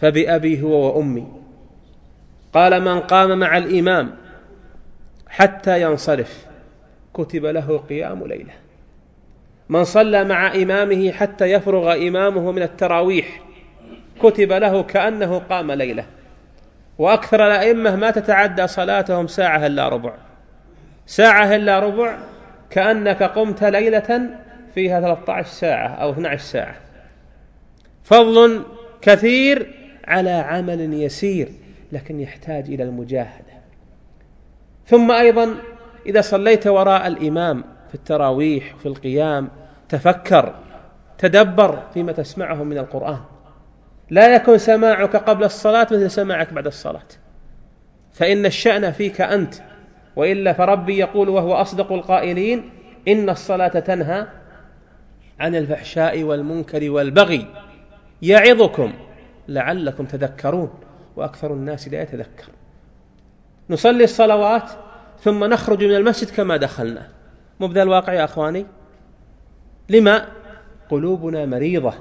[0.00, 1.26] فبأبي هو وأمي.
[2.54, 4.16] قال من قام مع الإمام
[5.28, 6.46] حتى ينصرف
[7.14, 8.52] كتب له قيام ليلة.
[9.68, 13.42] من صلى مع إمامه حتى يفرغ إمامه من التراويح
[14.22, 16.04] كتب له كأنه قام ليلة.
[16.98, 20.14] وأكثر الأئمة ما تتعدى صلاتهم ساعة إلا ربع.
[21.06, 22.18] ساعة إلا ربع
[22.70, 24.30] كأنك قمت ليلة
[24.74, 26.74] فيها 13 ساعة أو 12 ساعة.
[28.04, 28.62] فضل
[29.02, 29.75] كثير
[30.06, 31.48] على عمل يسير
[31.92, 33.56] لكن يحتاج إلى المجاهدة.
[34.86, 35.54] ثم أيضا
[36.06, 39.48] إذا صليت وراء الإمام في التراويح وفي القيام
[39.88, 40.54] تفكر
[41.18, 43.20] تدبر فيما تسمعه من القرآن.
[44.10, 47.08] لا يكن سماعك قبل الصلاة مثل سماعك بعد الصلاة.
[48.12, 49.54] فإن الشأن فيك أنت
[50.16, 52.70] وإلا فربي يقول وهو أصدق القائلين
[53.08, 54.26] إن الصلاة تنهى
[55.40, 57.46] عن الفحشاء والمنكر والبغي.
[58.22, 58.92] يعظكم.
[59.48, 60.70] لعلكم تذكرون
[61.16, 62.48] وأكثر الناس لا يتذكر.
[63.70, 64.70] نصلي الصلوات
[65.20, 67.08] ثم نخرج من المسجد كما دخلنا.
[67.60, 68.66] مو بذا الواقع يا أخواني؟
[69.88, 70.28] لما؟
[70.88, 71.94] قلوبنا مريضة.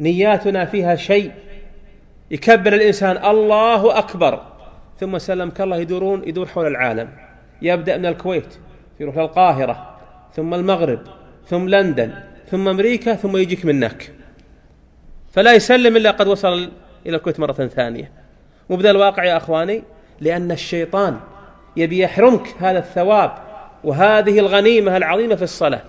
[0.00, 1.32] نياتنا فيها شيء.
[2.30, 4.42] يكبر الإنسان الله أكبر.
[5.00, 7.08] ثم سلمك الله يدورون يدور حول العالم.
[7.62, 8.54] يبدأ من الكويت
[9.00, 9.98] يروح للقاهرة
[10.34, 11.00] ثم المغرب
[11.46, 12.14] ثم لندن
[12.50, 14.15] ثم أمريكا ثم يجيك منك.
[15.36, 16.70] فلا يسلم إلا قد وصل
[17.06, 18.10] إلى الكويت مرة ثانية.
[18.70, 19.82] مو بذا الواقع يا أخواني
[20.20, 21.20] لأن الشيطان
[21.76, 23.32] يبي يحرمك هذا الثواب
[23.84, 25.84] وهذه الغنيمة العظيمة في الصلاة.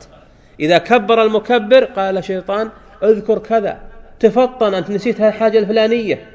[0.59, 2.69] إذا كبر المكبر قال الشيطان
[3.03, 3.79] أذكر كذا
[4.19, 6.29] تفطن أنت نسيت الحاجة الفلانية.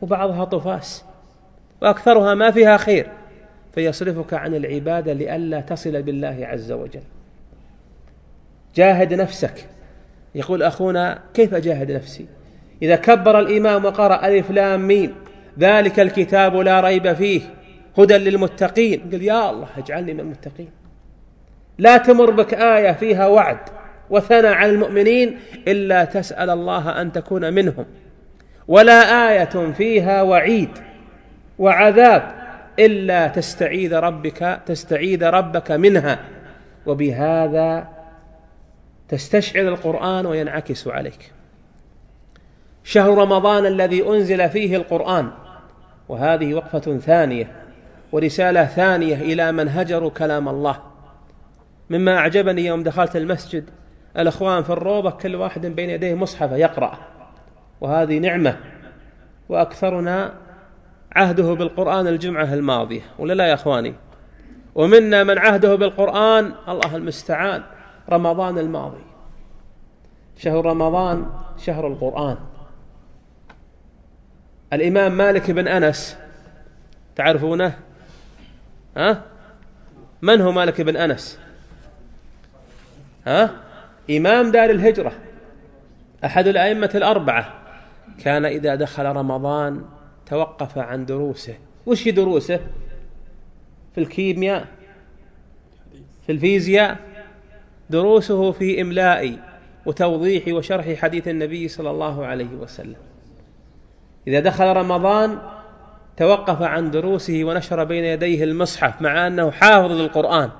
[0.00, 1.04] وبعضها طفاس
[1.82, 3.06] وأكثرها ما فيها خير.
[3.74, 7.02] فيصرفك عن العبادة لئلا تصل بالله عز وجل.
[8.76, 9.68] جاهد نفسك.
[10.34, 12.26] يقول أخونا كيف أجاهد نفسي؟
[12.82, 15.14] إذا كبر الإمام وقرأ ألف لام ميم
[15.58, 17.40] ذلك الكتاب لا ريب فيه
[17.98, 19.10] هدى للمتقين.
[19.12, 20.70] قل يا الله اجعلني من المتقين.
[21.78, 23.58] لا تمر بك آية فيها وعد
[24.10, 25.38] وثنى على المؤمنين
[25.68, 27.84] إلا تسأل الله أن تكون منهم.
[28.68, 30.70] ولا آية فيها وعيد
[31.58, 32.22] وعذاب
[32.78, 36.18] إلا تستعيذ ربك تستعيذ ربك منها.
[36.86, 37.88] وبهذا
[39.08, 41.32] تستشعر القرآن وينعكس عليك.
[42.90, 45.30] شهر رمضان الذي أنزل فيه القرآن.
[46.08, 47.52] وهذه وقفة ثانية
[48.12, 50.76] ورسالة ثانية إلى من هجروا كلام الله.
[51.90, 53.64] مما أعجبني يوم دخلت المسجد
[54.18, 56.98] الأخوان في الروضة كل واحد بين يديه مصحف يقرأ.
[57.80, 58.56] وهذه نعمة
[59.48, 60.32] وأكثرنا
[61.12, 63.02] عهده بالقرآن الجمعة الماضية.
[63.18, 63.94] ولا لا يا أخواني؟
[64.74, 67.62] ومنا من عهده بالقرآن الله المستعان
[68.12, 69.04] رمضان الماضي.
[70.36, 71.26] شهر رمضان
[71.58, 72.36] شهر القرآن.
[74.72, 76.16] الإمام مالك بن أنس.
[77.16, 77.78] تعرفونه؟
[78.96, 79.22] ها؟
[80.22, 81.38] من هو مالك بن أنس؟
[83.26, 83.50] ها؟
[84.10, 85.12] إمام دار الهجرة.
[86.24, 87.62] أحد الأئمة الأربعة.
[88.24, 89.84] كان إذا دخل رمضان
[90.26, 91.54] توقف عن دروسه.
[91.86, 92.60] وش دروسه؟
[93.94, 94.66] في الكيمياء؟
[96.26, 96.98] في الفيزياء؟
[97.90, 99.38] دروسه في إملاء
[99.86, 103.09] وتوضيح وشرح حديث النبي صلى الله عليه وسلم.
[104.26, 105.38] إذا دخل رمضان
[106.16, 110.50] توقف عن دروسه ونشر بين يديه المصحف مع أنه حافظ للقرآن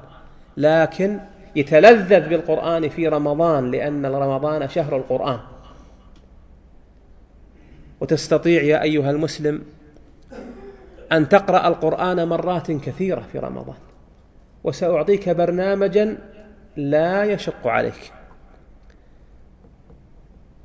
[0.56, 1.20] لكن
[1.56, 5.40] يتلذذ بالقرآن في رمضان لأن رمضان شهر القرآن.
[8.00, 9.62] وتستطيع يا أيها المسلم
[11.12, 13.76] أن تقرأ القرآن مرات كثيرة في رمضان.
[14.64, 16.18] وسأعطيك برنامجا
[16.76, 18.12] لا يشق عليك.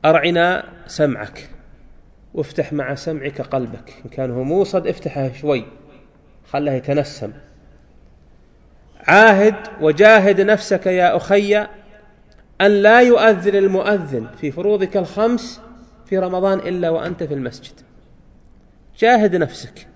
[0.05, 1.49] أرعنا سمعك.
[2.35, 3.93] وافتح مع سمعك قلبك.
[4.05, 5.65] إن كان هو موصد افتحه شوي.
[6.49, 7.31] خله يتنسم.
[9.07, 11.57] عاهد وجاهد نفسك يا أخي
[12.61, 15.61] أن لا يؤذن المؤذن في فروضك الخمس
[16.05, 17.73] في رمضان إلا وأنت في المسجد.
[18.99, 19.87] جاهد نفسك.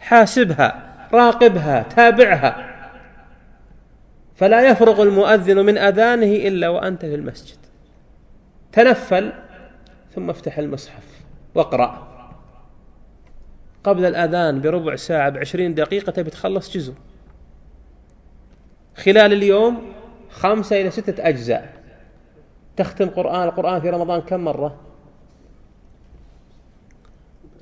[0.00, 2.76] حاسبها راقبها تابعها.
[4.36, 7.58] فلا يفرغ المؤذن من أذانه إلا وأنت في المسجد.
[8.72, 9.32] تنفل
[10.14, 11.05] ثم افتح المصحف.
[11.56, 12.06] واقرأ.
[13.84, 16.94] قبل الأذان بربع ساعة بعشرين دقيقة تبي تخلص جزء.
[18.96, 19.92] خلال اليوم
[20.30, 21.82] خمسة إلى ستة أجزاء.
[22.76, 24.80] تختم قرآن القرآن في رمضان كم مرة؟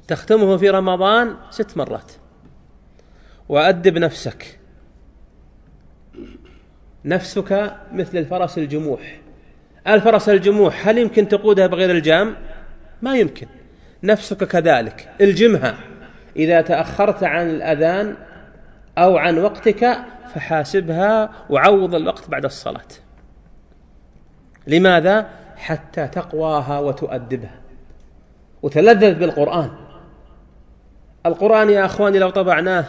[0.08, 2.12] تختمه في رمضان ست مرات.
[3.48, 4.58] وأدب نفسك.
[7.04, 9.20] نفسك مثل الفرس الجموح.
[9.86, 12.36] الفرس الجموح هل يمكن تقودها بغير الجام؟
[13.02, 13.46] ما يمكن.
[14.04, 15.08] نفسك كذلك.
[15.20, 15.74] الجمها
[16.36, 18.16] إذا تأخرت عن الأذان
[18.98, 19.98] أو عن وقتك
[20.34, 22.88] فحاسبها وعوض الوقت بعد الصلاة.
[24.66, 27.60] لماذا؟ حتى تقواها وتؤدبها.
[28.62, 29.70] وتلذذ بالقرآن.
[31.26, 32.84] القرآن يا أخواني لو طبعناه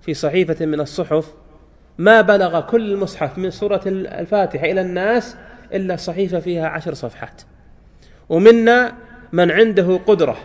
[0.00, 1.34] في صحيفة من الصحف
[1.98, 5.36] ما بلغ كل المصحف من سورة الفاتحة إلى الناس
[5.72, 7.42] إلا صحيفة فيها عشر صفحات.
[8.28, 8.92] ومنا
[9.32, 10.36] من عنده قدرة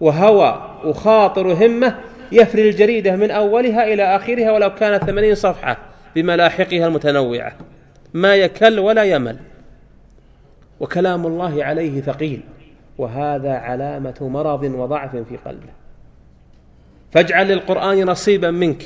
[0.00, 1.98] وهوى وخاطر وهمة
[2.32, 5.78] يفري الجريدة من أولها إلى آخرها ولو كانت ثمانين صفحة
[6.14, 7.52] بملاحقها المتنوعة.
[8.14, 9.36] ما يكل ولا يمل.
[10.80, 12.40] وكلام الله عليه ثقيل.
[12.98, 15.70] وهذا علامة مرض وضعف في قلبه.
[17.12, 18.82] فاجعل للقرآن نصيبا منك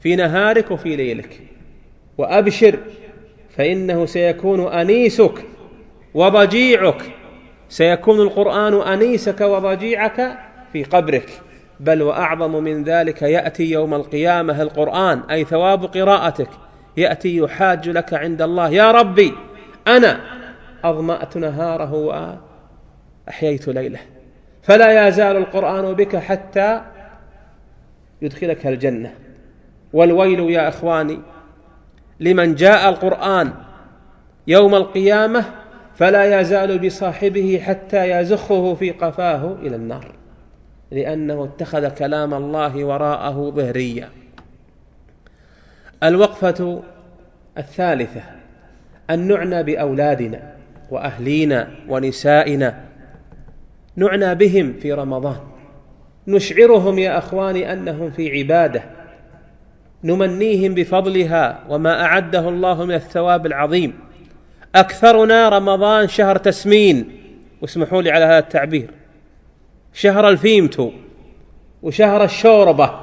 [0.00, 1.40] في نهارك وفي ليلك.
[2.18, 2.78] وأبشر
[3.56, 5.44] فإنه سيكون أنيسك
[6.14, 7.02] وضجيعك
[7.70, 10.38] سيكون القرآن أنيسك وضجيعك
[10.72, 11.42] في قبرك.
[11.80, 16.48] بل وأعظم من ذلك يأتي يوم القيامة القرآن أي ثواب قراءتك.
[16.96, 19.34] يأتي يحاج لك عند الله يا ربي
[19.86, 20.20] أنا
[20.84, 21.94] أظمأت نهاره
[23.28, 24.00] وأحييت ليله.
[24.62, 26.82] فلا يزال القرآن بك حتى
[28.22, 29.14] يدخلك الجنة.
[29.92, 31.20] والويل يا إخواني
[32.20, 33.52] لمن جاء القرآن
[34.46, 35.44] يوم القيامة
[35.94, 40.12] فلا يزال بصاحبه حتى يزخه في قفاه إلى النار
[40.90, 44.08] لأنه اتخذ كلام الله وراءه ظهريا
[46.02, 46.82] الوقفة
[47.58, 48.20] الثالثة
[49.10, 50.54] أن نعنى بأولادنا
[50.90, 52.80] وأهلينا ونسائنا.
[53.96, 55.36] نعنى بهم في رمضان.
[56.28, 58.82] نشعرهم يا أخواني أنهم في عبادة.
[60.04, 63.98] نمنيهم بفضلها وما أعده الله من الثواب العظيم.
[64.74, 67.16] أكثرنا رمضان شهر تسمين.
[67.62, 68.90] واسمحوا لي على هذا التعبير.
[69.92, 70.90] شهر الفيمتو
[71.82, 73.00] وشهر الشوربة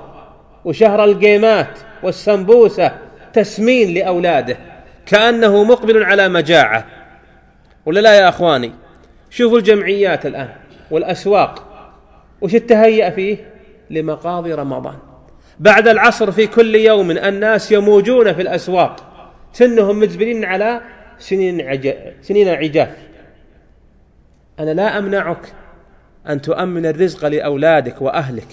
[0.65, 2.91] وشهر القيمات والسمبوسة
[3.33, 4.57] تسمين لأولاده.
[5.05, 6.85] كأنه مقبل على مجاعة.
[7.85, 8.71] ولا لا يا أخواني؟
[9.29, 10.49] شوفوا الجمعيات الآن
[10.91, 11.63] والأسواق.
[12.41, 13.37] وش التهيأ فيه؟
[13.89, 14.95] لمقاضي رمضان.
[15.59, 19.03] بعد العصر في كل يوم الناس يموجون في الأسواق.
[19.53, 20.81] سنهم مجبرين على
[21.19, 21.93] سنين, عج...
[22.21, 22.97] سنين عجاف
[24.59, 25.53] أنا لا أمنعك
[26.29, 28.47] أن تؤمن الرزق لأولادك وأهلك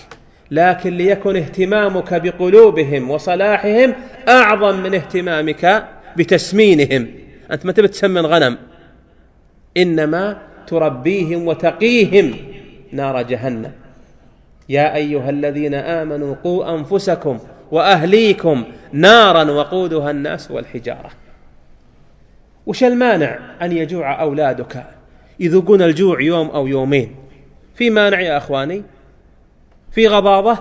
[0.51, 3.95] لكن ليكن اهتمامك بقلوبهم وصلاحهم
[4.29, 5.85] أعظم من اهتمامك
[6.17, 7.09] بتسمينهم.
[7.53, 8.59] أنت ما تبي تسمن غنم
[9.77, 12.37] إنما تربيهم وتقيهم
[12.93, 13.73] نار جهنم.
[14.69, 17.39] يا أيها الذين آمنوا قوا أنفسكم
[17.71, 21.11] وأهليكم نارا وقودها الناس والحجارة.
[22.67, 24.85] وش المانع أن يجوع أولادك
[25.41, 27.15] يذوقون الجوع يوم أو يومين؟
[27.75, 28.83] في مانع يا أخواني؟
[29.93, 30.59] في غضاضه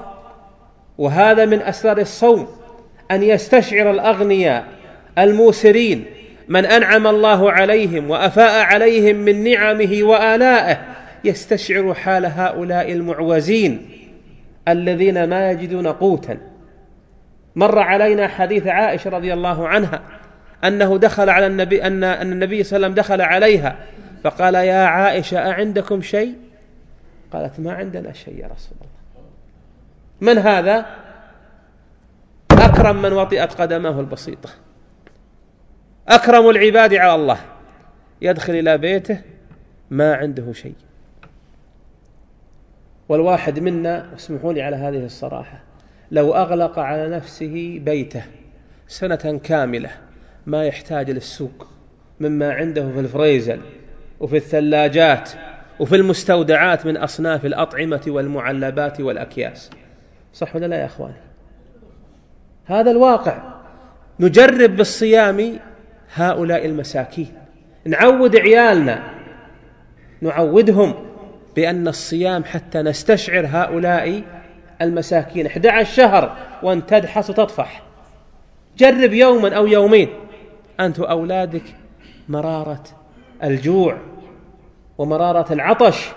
[0.97, 2.47] وهذا من أسرار الصوم
[3.11, 4.67] أن يستشعر الأغنياء
[5.17, 6.05] الموسرين
[6.47, 10.81] من أنعم الله عليهم وأفاء عليهم من نعمه وآلائه
[11.23, 13.89] يستشعر حال هؤلاء المعوزين
[14.67, 16.37] الذين ما يجدون قوتا.
[17.55, 20.01] مر علينا حديث عائشة رضي الله عنها
[20.63, 23.75] أنه دخل على النبي أن أن النبي صلى الله عليه وسلم دخل عليها.
[24.23, 26.35] فقال يا عائشة أعندكم شيء؟
[27.33, 28.93] قالت ما عندنا شيء يا رسول الله.
[30.21, 30.85] من هذا؟
[32.51, 34.49] أكرم من وطئت قدمه البسيطة.
[36.07, 37.37] أكرم العباد على الله.
[38.21, 39.21] يدخل إلى بيته
[39.91, 40.75] ما عنده شيء.
[43.09, 45.59] والواحد منا اسمحوا لي على هذه الصراحة
[46.11, 48.23] لو أغلق على نفسه بيته
[48.87, 49.89] سنة كاملة
[50.45, 51.67] ما يحتاج للسوق
[52.19, 53.59] مما عنده في الفريزل
[54.19, 55.29] وفي الثلاجات
[55.79, 59.69] وفي المستودعات من أصناف الأطعمة والمعلبات والأكياس.
[60.33, 61.13] صح ولا لا يا إخواني؟
[62.65, 63.53] هذا الواقع.
[64.19, 65.59] نجرب بالصيام
[66.13, 67.33] هؤلاء المساكين.
[67.85, 69.03] نعود عيالنا.
[70.21, 70.93] نعودهم
[71.55, 74.23] بأن الصيام حتى نستشعر هؤلاء
[74.81, 75.45] المساكين.
[75.45, 77.83] 11 شهر وأن تدحس وتطفح.
[78.77, 80.09] جرب يوما أو يومين.
[80.79, 81.63] أنت وأولادك
[82.29, 82.83] مرارة
[83.43, 83.97] الجوع
[84.97, 86.11] ومرارة العطش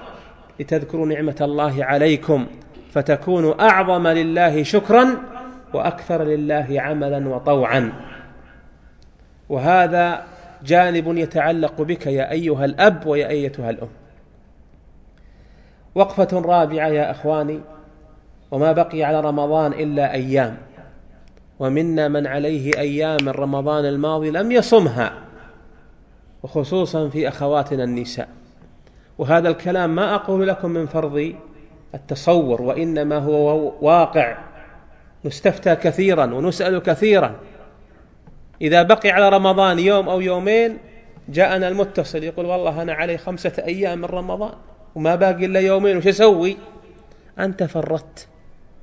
[0.60, 2.46] لتذكروا نعمة الله عليكم
[2.92, 5.06] فتكونوا أعظم لله شكرا
[5.74, 7.92] وأكثر لله عملا وطوعا.
[9.48, 10.24] وهذا
[10.64, 13.88] جانب يتعلق بك يا أيها الأب ويا أيتها الأم.
[15.94, 17.60] وقفة رابعة يا أخواني
[18.50, 20.56] وما بقي على رمضان إلا أيام.
[21.58, 25.12] ومنا من عليه أيام رمضان الماضي لم يصمها
[26.42, 28.28] وخصوصا في أخواتنا النساء.
[29.18, 31.34] وهذا الكلام ما أقول لكم من فرض
[31.94, 34.38] التصور وإنما هو واقع.
[35.24, 37.34] نستفتى كثيرا ونسأل كثيرا.
[38.60, 40.78] إذا بقي على رمضان يوم أو يومين
[41.28, 44.52] جاءنا المتصل يقول والله أنا علي خمسة أيام من رمضان
[44.94, 46.56] وما باقي إلا يومين وش أسوي؟
[47.38, 48.28] أنت فرطت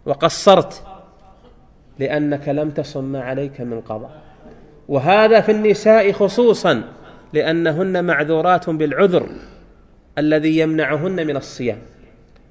[0.05, 0.83] وقصرت.
[1.99, 4.21] لأنك لم تصم ما عليك من قضاء.
[4.87, 6.83] وهذا في النساء خصوصا
[7.33, 9.29] لأنهن معذورات بالعذر
[10.17, 11.77] الذي يمنعهن من الصيام.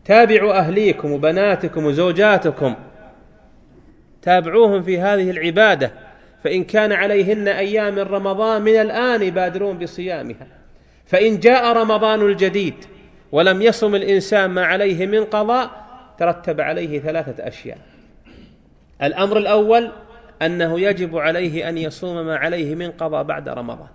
[0.04, 2.74] تابعوا أهليكم وبناتكم وزوجاتكم.
[4.22, 5.92] تابعوهم في هذه العبادة
[6.44, 10.46] فإن كان عليهن أيام من رمضان من الآن يبادرون بصيامها.
[11.06, 12.74] فإن جاء رمضان الجديد
[13.32, 15.70] ولم يصم الإنسان ما عليه من قضاء
[16.18, 17.78] ترتب عليه ثلاثة أشياء.
[19.02, 19.92] الأمر الأول
[20.42, 23.88] أنه يجب عليه أن يصوم ما عليه من قضاء بعد رمضان.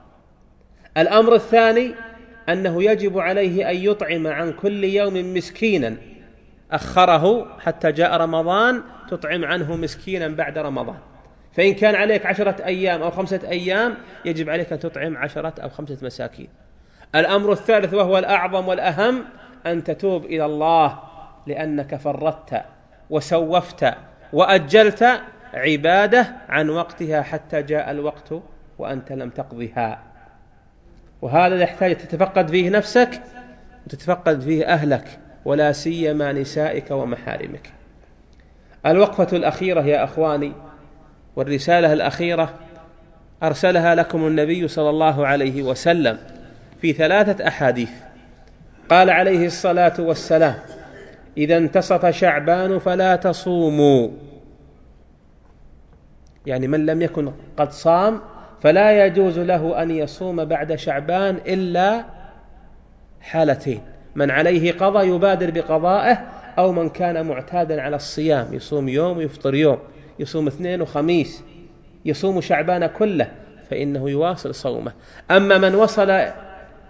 [0.98, 1.96] الأمر الثاني
[2.50, 5.96] أنه يجب عليه أن يطعم عن كل يوم مسكينا
[6.72, 10.98] أخره حتى جاء رمضان تطعم عنه مسكينا بعد رمضان.
[11.54, 15.98] فإن كان عليك عشرة أيام أو خمسة أيام يجب عليك أن تطعم عشرة أو خمسة
[16.02, 16.48] مساكين.
[17.16, 19.24] الأمر الثالث وهو الأعظم والأهم
[19.66, 21.00] أن تتوب إلى الله
[21.48, 22.62] لأنك فرطت
[23.10, 23.94] وسوفت
[24.34, 25.22] وأجلت
[25.54, 28.34] عبادة عن وقتها حتى جاء الوقت
[28.80, 30.00] وأنت لم تقضها.
[31.22, 33.22] وهذا يحتاج تتفقد فيه نفسك
[33.86, 37.70] وتتفقد فيه أهلك ولا سيما نسائك ومحارمك.
[38.86, 40.54] الوقفة الأخيرة يا أخواني
[41.36, 42.54] والرسالة الأخيرة
[43.44, 46.18] أرسلها لكم النبي صلى الله عليه وسلم
[46.82, 47.90] في ثلاثة أحاديث.
[48.90, 50.56] قال عليه الصلاة والسلام
[51.38, 54.10] إذا انتصف شعبان فلا تصوموا.
[56.46, 58.22] يعني من لم يكن قد صام
[58.62, 62.06] فلا يجوز له أن يصوم بعد شعبان إلا
[63.22, 63.82] حالتين.
[64.16, 66.26] من عليه قضى يبادر بقضائه
[66.58, 68.54] أو من كان معتادا على الصيام.
[68.54, 69.78] يصوم يوم ويفطر يوم.
[70.20, 71.44] يصوم اثنين وخميس.
[72.06, 73.32] يصوم شعبان كله
[73.70, 74.92] فإنه يواصل صومه.
[75.32, 76.22] أما من وصل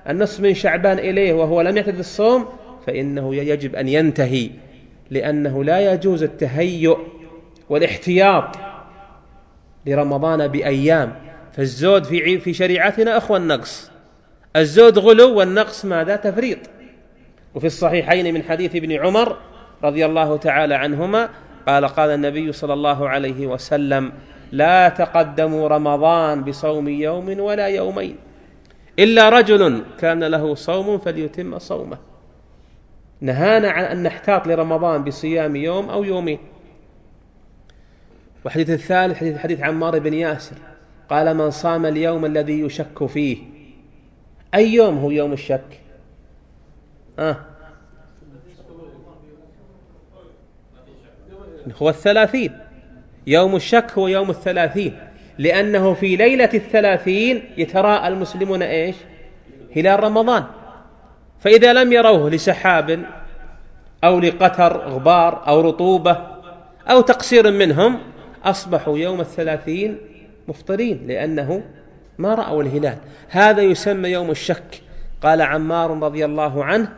[0.10, 2.46] النصف من شعبان إليه وهو لم يعتد الصوم
[2.88, 4.50] فإنه يجب أن ينتهي
[5.10, 6.98] لأنه لا يجوز التهيؤ
[7.70, 8.56] والاحتياط
[9.86, 11.16] لرمضان بأيام.
[11.54, 13.92] فالزود في في شريعتنا أخوى النقص.
[14.56, 16.58] الزود غلو والنقص ماذا؟ تفريط.
[17.56, 19.38] وفي الصحيحين من حديث ابن عمر
[19.84, 21.30] رضي الله تعالى عنهما
[21.68, 24.12] قال قال النبي صلى الله عليه وسلم
[24.52, 28.16] لا تقدموا رمضان بصوم يوم ولا يومين.
[29.00, 32.07] إلا رجل كان له صوم فليتم صومه.
[33.22, 36.40] نهانا عن أن نحتاط لرمضان بصيام يوم أو يومين.
[38.44, 40.56] والحديث الثالث حديث حديث عمار بن ياسر.
[41.10, 43.38] قال من صام اليوم الذي يشك فيه.
[44.56, 45.80] أي يوم هو يوم الشك؟
[47.20, 47.38] آه.
[51.82, 52.60] هو الثلاثين.
[53.28, 55.00] يوم الشك هو يوم الثلاثين.
[55.38, 58.96] لأنه في ليلة الثلاثين يتراءى المسلمون إيش؟
[59.76, 60.44] هلال رمضان.
[61.40, 63.06] فإذا لم يروه لسحاب
[64.04, 66.18] أو لقتر غبار أو رطوبة
[66.90, 68.00] أو تقصير منهم
[68.44, 69.98] أصبحوا يوم الثلاثين
[70.48, 71.64] مفطرين لأنه
[72.18, 72.98] ما رأوا الهلال.
[73.30, 74.82] هذا يسمى يوم الشك.
[75.22, 76.94] قال عمار رضي الله عنه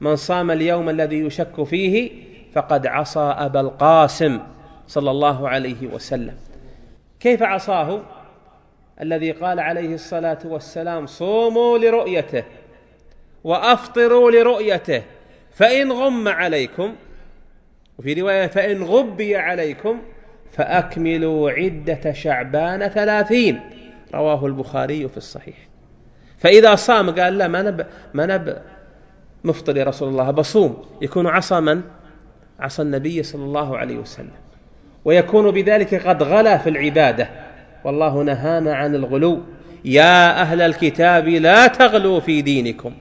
[0.00, 2.10] من صام اليوم الذي يشك فيه
[2.52, 4.40] فقد عصى أبا القاسم
[4.88, 6.34] صلى الله عليه وسلم.
[7.20, 8.00] كيف عصاه؟
[9.00, 12.44] الذي قال عليه الصلاة والسلام صوموا لرؤيته.
[13.48, 15.02] وأفطروا لرؤيته.
[15.50, 16.94] فإن غم عليكم
[17.98, 19.98] وفي رواية فإن غبي عليكم
[20.52, 23.60] فأكملوا عدة شعبان ثلاثين.
[24.14, 25.56] رواه البخاري في الصحيح.
[26.38, 28.58] فإذا صام قال لا ما نب ما نب
[29.44, 30.84] مفطر يا رسول الله بصوم.
[31.02, 31.80] يكون عصى من؟
[32.60, 34.38] عصى النبي صلى الله عليه وسلم.
[35.04, 37.28] ويكون بذلك قد غلا في العبادة.
[37.84, 39.42] والله نهانا عن الغلو.
[39.84, 42.92] يا أهل الكتاب لا تغلوا في دينكم.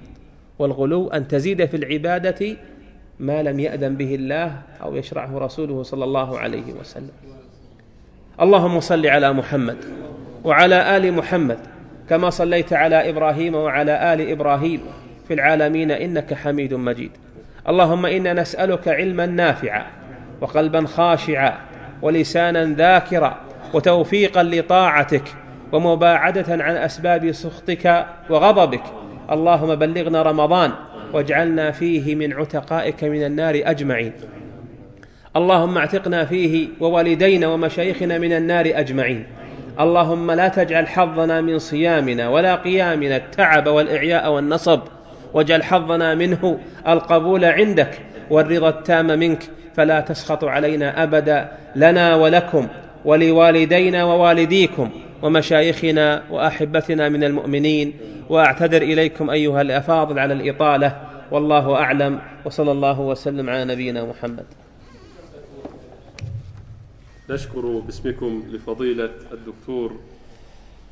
[0.60, 2.56] والغلو أن تزيد في العبادة
[3.20, 7.12] ما لم يأذن به الله أو يشرعه رسوله صلى الله عليه وسلم.
[8.42, 9.78] اللهم صل على محمد
[10.44, 11.60] وعلى آل محمد
[12.10, 14.82] كما صليت على إبراهيم وعلى آل إبراهيم
[15.28, 17.12] في العالمين إنك حميد مجيد.
[17.70, 19.86] اللهم إنا نسألك علما نافعا
[20.42, 21.58] وقلبا خاشعا
[22.02, 23.38] ولسانا ذاكرا
[23.74, 25.24] وتوفيقا لطاعتك
[25.72, 28.84] ومباعدة عن أسباب سخطك وغضبك
[29.32, 30.72] اللهم بلغنا رمضان
[31.14, 34.12] واجعلنا فيه من عتقائك من النار أجمعين.
[35.36, 39.24] اللهم اعتقنا فيه ووالدينا ومشايخنا من النار أجمعين.
[39.80, 44.80] اللهم لا تجعل حظنا من صيامنا ولا قيامنا التعب والإعياء والنصب.
[45.34, 48.00] واجعل حظنا منه القبول عندك
[48.30, 49.44] والرضا التام منك.
[49.76, 51.52] فلا تسخط علينا أبدا.
[51.76, 52.68] لنا ولكم
[53.06, 54.90] ولوالدينا ووالديكم.
[55.22, 57.94] ومشايخنا وأحبتنا من المؤمنين
[58.30, 61.02] وأعتذر إليكم أيها الأفاضل على الإطالة.
[61.32, 62.20] والله أعلم.
[62.46, 64.46] وصلى الله وسلم على نبينا محمد.
[67.30, 70.00] نشكر باسمكم لفضيلة الدكتور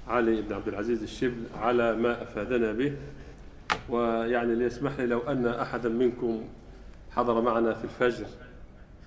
[0.07, 2.93] علي بن عبد العزيز الشبل على ما أفادنا به.
[3.89, 6.41] ويعني ليسمح لي لو أن أحدا منكم
[7.11, 8.25] حضر معنا في الفجر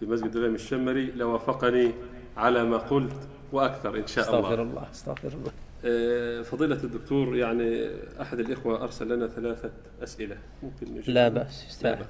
[0.01, 1.91] في مسجد الإمام الشمري لوافقني
[2.37, 3.29] على ما قلت.
[3.53, 4.39] وأكثر إن شاء الله.
[4.39, 5.53] استغفر الله استغفر الله.
[5.85, 7.91] آه، فضيلة الدكتور يعني
[8.21, 9.71] أحد الإخوة أرسل لنا ثلاثة
[10.03, 10.37] أسئلة.
[10.63, 12.05] ممكن نجيب لا بأس يستاهل.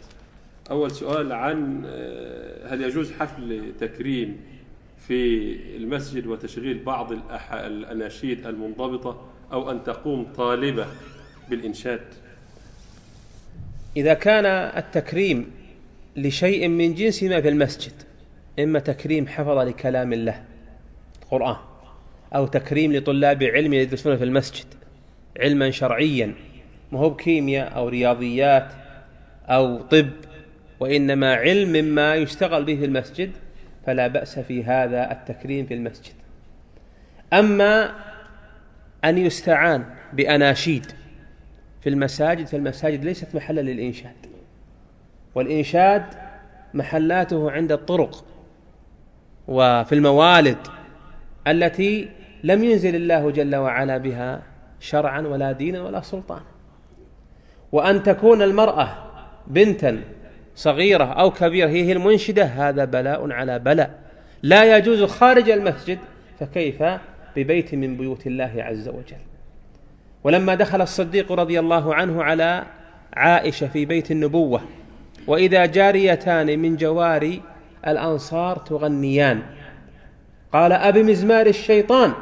[0.70, 4.40] أول سؤال عن آه، هل يجوز حفل تكريم
[5.08, 7.12] في المسجد وتشغيل بعض
[7.52, 10.86] الأناشيد المنضبطة أو أن تقوم طالبة
[11.50, 12.00] بالإنشاد؟
[13.96, 14.46] إذا كان
[14.78, 15.50] التكريم
[16.16, 17.92] لشيء من جنس ما في المسجد
[18.58, 20.44] إما تكريم حفظ لكلام الله
[21.32, 21.56] القرآن
[22.34, 24.66] أو تكريم لطلاب علم يدرسون في المسجد
[25.40, 26.34] علما شرعيا.
[26.92, 28.72] ما هو بكيمياء أو رياضيات
[29.48, 30.08] أو طب
[30.80, 33.30] وإنما علم مما يشتغل به في المسجد
[33.86, 36.12] فلا بأس في هذا التكريم في المسجد.
[37.32, 37.94] أما
[39.04, 40.86] أن يستعان بأناشيد
[41.80, 44.26] في المساجد فالمساجد ليست محلا للإنشاد
[45.34, 46.02] والإنشاد
[46.74, 48.24] محلاته عند الطرق
[49.48, 50.58] وفي الموالد
[51.48, 52.08] التي
[52.44, 54.42] لم ينزل الله جل وعلا بها
[54.80, 56.44] شرعا ولا دينا ولا سلطانا.
[57.72, 58.88] وأن تكون المرأة
[59.46, 60.00] بنتا
[60.54, 63.98] صغيرة أو كبيرة هي المنشدة هذا بلاء على بلاء.
[64.42, 65.98] لا يجوز خارج المسجد
[66.40, 66.82] فكيف؟
[67.36, 69.22] ببيت من بيوت الله عز وجل.
[70.24, 72.64] ولما دخل الصديق رضي الله عنه على
[73.12, 74.60] عائشة في بيت النبوة
[75.26, 77.42] وإذا جاريتان من جواري
[77.86, 79.42] الأنصار تغنيان.
[80.52, 82.12] قال أبي مزمار الشيطان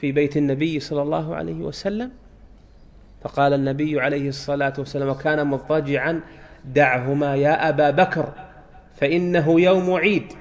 [0.00, 2.10] في بيت النبي صلى الله عليه وسلم.
[3.22, 6.20] فقال النبي عليه الصلاة والسلام وكان مضطجعا
[6.64, 8.32] دعهما يا أبا بكر
[8.96, 10.32] فإنه يوم عيد.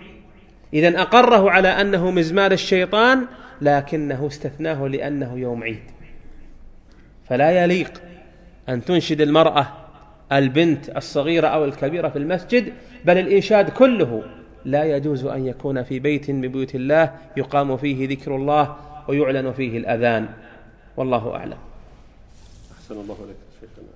[0.73, 3.25] إذا أقره على أنه مزمار الشيطان
[3.61, 5.83] لكنه استثناه لأنه يوم عيد.
[7.29, 8.01] فلا يليق
[8.69, 9.67] أن تنشد المرأة
[10.31, 12.73] البنت الصغيرة أو الكبيرة في المسجد
[13.05, 14.23] بل الإنشاد كله
[14.65, 18.75] لا يجوز أن يكون في بيت من بيوت الله يقام فيه ذكر الله
[19.07, 20.29] ويعلن فيه الأذان.
[20.97, 21.57] والله أعلم.
[22.77, 23.89] أحسن الله عليك شيخنا.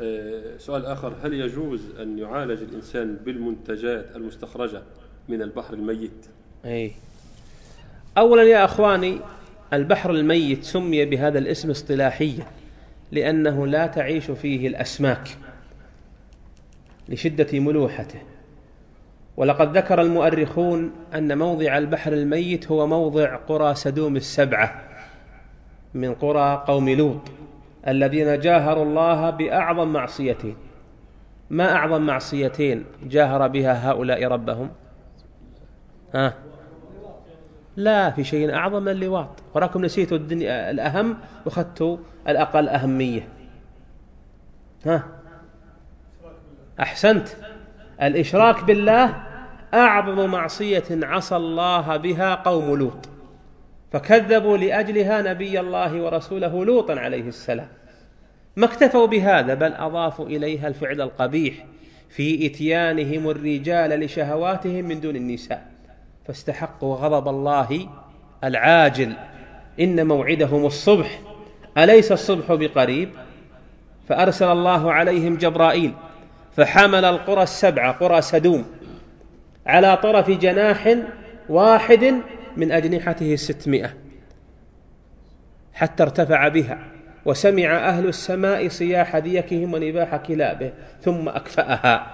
[0.00, 1.12] آه، سؤال آخر.
[1.22, 4.82] هل يجوز أن يعالج الإنسان بالمنتجات المستخرجة
[5.28, 6.26] من البحر الميت؟
[6.64, 6.92] أي.
[8.18, 9.18] أولا يا أخواني
[9.72, 12.46] البحر الميت سمي بهذا الاسم اصطلاحيا
[13.12, 15.28] لأنه لا تعيش فيه الأسماك
[17.08, 18.20] لشدة ملوحته.
[19.36, 24.82] ولقد ذكر المؤرخون أن موضع البحر الميت هو موضع قرى سدوم السبعة
[25.94, 27.20] من قرى قوم لوط
[27.88, 30.56] الذين جاهروا الله بأعظم معصيتين.
[31.50, 34.70] ما أعظم معصيتين جاهر بها هؤلاء ربهم؟
[36.14, 36.34] ها؟
[37.76, 39.28] لا في شيء أعظم من اللواط.
[39.54, 41.96] وراكم نسيتوا الدنيا الأهم وأخذتوا
[42.28, 43.28] الأقل أهمية.
[44.86, 45.04] ها؟
[46.80, 47.28] أحسنت؟
[48.02, 49.14] الإشراك بالله
[49.74, 53.08] أعظم معصية عصى الله بها قوم لوط.
[53.92, 57.68] فكذبوا لأجلها نبي الله ورسوله لوطا عليه السلام.
[58.56, 61.54] ما اكتفوا بهذا بل أضافوا إليها الفعل القبيح
[62.08, 65.66] في إتيانهم الرجال لشهواتهم من دون النساء.
[66.26, 67.88] فاستحقوا غضب الله
[68.44, 69.12] العاجل.
[69.80, 71.20] إن موعدهم الصبح.
[71.78, 73.08] أليس الصبح بقريب؟
[74.08, 75.94] فأرسل الله عليهم جبرائيل.
[76.56, 78.64] فحمل القرى السبعة قرى سدوم
[79.66, 80.96] على طرف جناح
[81.48, 82.14] واحد
[82.56, 83.94] من أجنحته الستمائة
[85.74, 86.78] حتى ارتفع بها
[87.24, 92.06] وسمع أهل السماء صياح ديكهم ونباح كلابه ثم أكفأها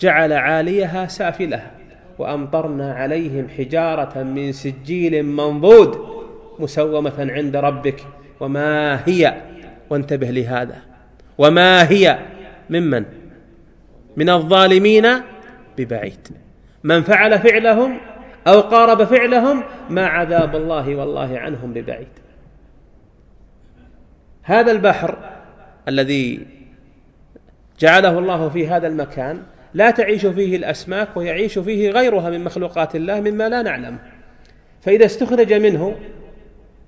[0.00, 1.70] جعل عاليها سافلها
[2.18, 6.16] وأمطرنا عليهم حجارة من سجيل منضود
[6.58, 8.00] مسومة عند ربك
[8.40, 9.34] وما هي؟
[9.90, 10.76] وانتبه لهذا
[11.38, 12.18] وما هي؟
[12.70, 13.04] ممن؟
[14.16, 15.06] من الظالمين
[15.78, 16.28] ببعيد.
[16.84, 17.98] من فعل فعلهم
[18.46, 22.08] أو قارب فعلهم ما عذاب الله والله عنهم ببعيد.
[24.42, 25.18] هذا البحر
[25.88, 26.46] الذي
[27.78, 29.42] جعله الله في هذا المكان
[29.74, 33.98] لا تعيش فيه الأسماك ويعيش فيه غيرها من مخلوقات الله مما لا نعلم.
[34.80, 35.96] فإذا استخرج منه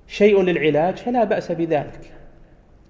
[0.07, 2.11] شيء للعلاج فلا بأس بذلك.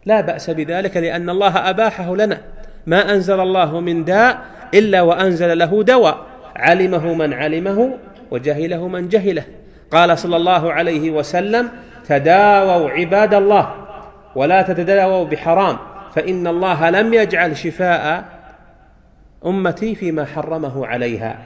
[0.06, 2.42] لا بأس بذلك لأن الله أباحه لنا.
[2.88, 4.42] ما أنزل الله من داء
[4.74, 6.18] إلا وأنزل له دواء.
[6.56, 7.98] علمه من علمه
[8.32, 9.44] وجهله من جهله.
[9.92, 11.70] قال صلى الله عليه وسلم
[12.08, 13.74] تداووا عباد الله
[14.36, 15.78] ولا تتداووا بحرام
[16.16, 18.26] فإن الله لم يجعل شفاء
[19.46, 21.38] أمتي فيما حرمه عليها.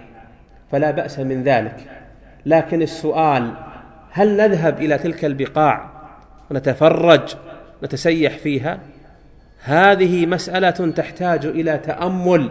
[0.72, 1.76] فلا بأس من ذلك.
[2.46, 3.54] لكن السؤال
[4.12, 5.90] هل نذهب إلى تلك البقاع
[6.52, 7.36] ونتفرج
[7.84, 8.80] نتسيح فيها؟
[9.64, 12.50] هذه مسألة تحتاج إلى تأمل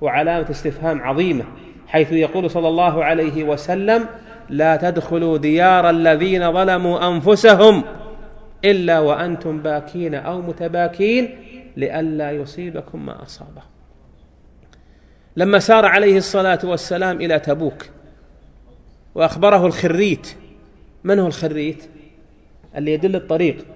[0.00, 1.44] وعلامة استفهام عظيمة
[1.86, 4.06] حيث يقول صلى الله عليه وسلم
[4.48, 7.84] لا تدخلوا ديار الذين ظلموا أنفسهم
[8.64, 11.38] إلا وأنتم باكين أو متباكين
[11.76, 13.62] لئلا يصيبكم ما أصابه
[15.36, 17.86] لما سار عليه الصلاة والسلام إلى تبوك
[19.14, 20.36] وأخبره الخريت
[21.04, 21.84] من هو الخريت؟
[22.76, 23.66] اللي يدل الطريق.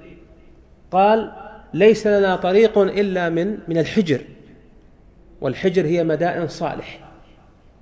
[0.90, 1.32] قال
[1.78, 4.20] ليس لنا طريق إلا من من الحجر.
[5.40, 7.00] والحجر هي مدائن صالح.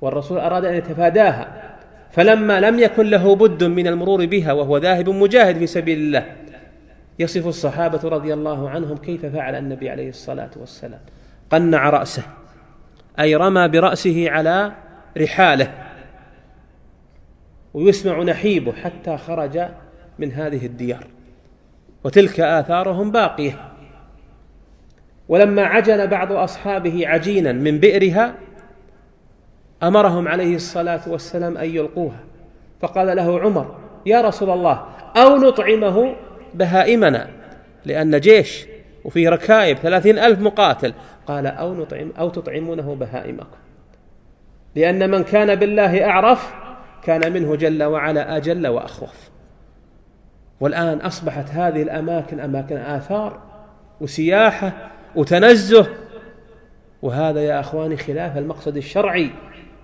[0.00, 1.76] والرسول أراد أن يتفاداها.
[2.10, 6.26] فلما لم يكن له بد من المرور بها وهو ذاهب مجاهد في سبيل الله
[7.18, 11.00] يصف الصحابة رضي الله عنهم كيف فعل النبي عليه الصلاة والسلام.
[11.50, 12.22] قنع رأسه
[13.20, 14.72] أي رمى برأسه على
[15.18, 15.74] رحاله.
[17.74, 19.60] ويسمع نحيبه حتى خرج
[20.18, 21.06] من هذه الديار.
[22.04, 23.73] وتلك آثارهم باقية.
[25.28, 28.34] ولما عجن بعض أصحابه عجينا من بئرها
[29.82, 32.20] أمرهم عليه الصلاة والسلام أن يلقوها.
[32.80, 36.14] فقال له عمر يا رسول الله أو نطعمه
[36.54, 37.28] بهائمنا
[37.84, 38.66] لأن جيش
[39.04, 40.94] وفيه ركائب ثلاثين ألف مقاتل.
[41.26, 43.56] قال أو, نطعم أو تطعمونه بهائمكم.
[44.74, 46.54] لأن من كان بالله أعرف
[47.02, 49.30] كان منه جل وعلا أجل وأخوف.
[50.60, 53.40] والآن أصبحت هذه الأماكن أماكن آثار
[54.00, 54.72] وسياحة
[55.16, 55.86] وتنزه.
[57.02, 59.30] وهذا يا أخواني خلاف المقصد الشرعي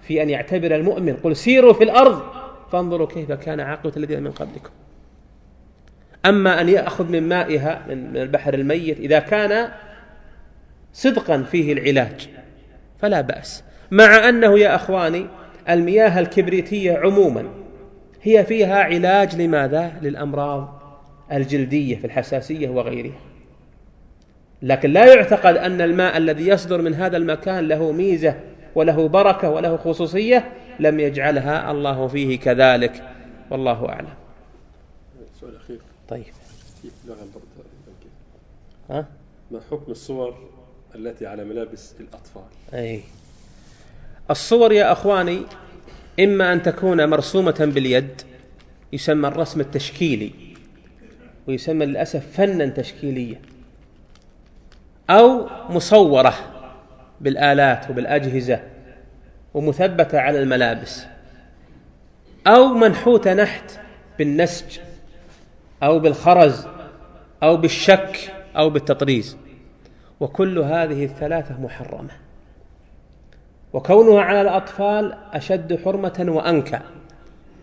[0.02, 2.22] في أن يعتبر المؤمن قل سيروا في الأرض
[2.72, 4.70] فانظروا كيف كان عاقبة الذين من قبلكم.
[6.26, 9.70] أما أن يأخذ من مائها من البحر الميت إذا كان
[10.92, 12.28] صدقا فيه العلاج
[12.98, 13.64] فلا بأس.
[13.90, 15.26] مع أنه يا أخواني
[15.68, 17.44] المياه الكبريتية عموما
[18.22, 20.80] هي فيها علاج لماذا؟ للأمراض
[21.32, 23.29] الجلدية في الحساسية وغيرها.
[24.62, 28.34] لكن لا يعتقد أن الماء الذي يصدر من هذا المكان له ميزة
[28.74, 33.02] وله بركة وله خصوصية لم يجعلها الله فيه كذلك.
[33.50, 34.14] والله أعلم.
[35.40, 35.78] سؤال أخير.
[36.08, 36.24] طيب.
[38.90, 39.06] ها؟
[39.50, 40.38] ما حكم الصور
[40.94, 42.42] التي على ملابس الأطفال؟
[42.74, 43.00] أي.
[44.30, 45.42] الصور يا أخواني
[46.20, 48.22] إما أن تكون مرسومة باليد
[48.92, 50.30] يسمى الرسم التشكيلي
[51.48, 53.40] ويسمى للأسف فنا تشكيليا.
[55.10, 56.34] أو مصورة
[57.20, 58.60] بالآلات وبالأجهزة
[59.54, 61.04] ومثبتة على الملابس
[62.46, 63.80] أو منحوتة نحت
[64.18, 64.78] بالنسج
[65.82, 66.66] أو بالخرز
[67.42, 69.36] أو بالشك أو بالتطريز.
[70.20, 72.10] وكل هذه الثلاثة محرمة.
[73.72, 76.80] وكونها على الأطفال أشد حرمة وأنكى.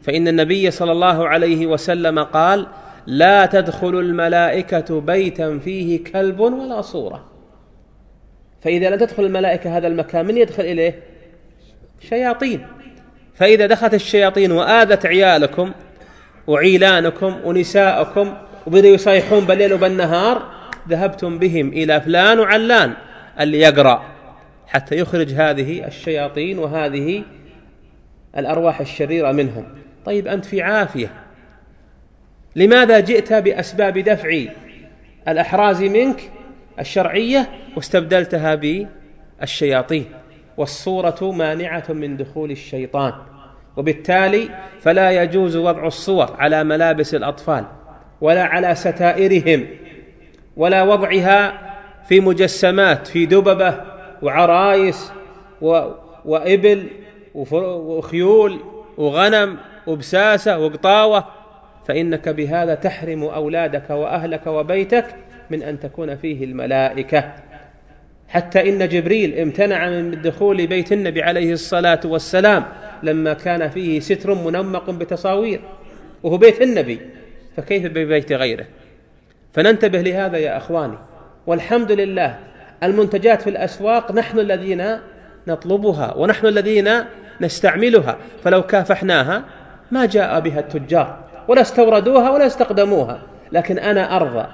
[0.02, 2.68] فإن النبي صلى الله عليه وسلم قال
[3.08, 7.37] لا تدخل الملائكة بيتا فيه كلب ولا صورة.
[8.62, 11.00] فإذا لم تدخل الملائكة هذا المكان من يدخل إليه؟
[12.10, 12.68] شياطين.
[13.36, 15.72] فإذا دخلت الشياطين وآذت عيالكم
[16.48, 18.34] وعيلانكم ونساءكم
[18.68, 20.52] وبدأوا يصيحون بالليل وبالنهار
[20.90, 22.94] ذهبتم بهم إلى فلان وعلان
[23.40, 24.06] اللي يقرأ
[24.68, 27.24] حتى يخرج هذه الشياطين وهذه
[28.38, 29.66] الأرواح الشريرة منهم.
[30.06, 31.12] طيب أنت في عافية.
[32.56, 34.40] لماذا جئت بأسباب دفع
[35.28, 36.32] الأحراز منك
[36.80, 38.56] الشرعية واستبدلتها
[39.42, 40.06] بالشياطين
[40.58, 43.14] والصورة مانعة من دخول الشيطان
[43.78, 44.50] وبالتالي
[44.82, 47.66] فلا يجوز وضع الصور على ملابس الأطفال
[48.22, 49.66] ولا على ستائرهم
[50.58, 51.60] ولا وضعها
[52.08, 53.82] في مجسمات في دببة
[54.22, 55.12] وعرايس
[55.62, 55.82] و...
[56.26, 56.88] وإبل
[57.36, 58.60] وخيول
[58.98, 59.58] وغنم
[59.88, 61.26] وبساسة وقطاوة
[61.88, 65.16] فإنك بهذا تحرم أولادك وأهلك وبيتك
[65.50, 67.34] من أن تكون فيه الملائكة.
[68.28, 72.66] حتى إن جبريل امتنع من الدخول بيت النبي عليه الصلاة والسلام
[73.04, 75.60] لما كان فيه ستر منمق بتصاوير
[76.24, 77.00] وهو بيت النبي
[77.58, 78.66] فكيف ببيت غيره؟
[79.54, 80.98] فننتبه لهذا يا أخواني.
[81.48, 82.40] والحمد لله
[82.84, 84.98] المنتجات في الأسواق نحن الذين
[85.48, 86.90] نطلبها ونحن الذين
[87.42, 88.18] نستعملها.
[88.44, 89.44] فلو كافحناها
[89.92, 93.22] ما جاء بها التجار ولا استوردوها ولا استقدموها
[93.52, 94.48] لكن أنا أرضى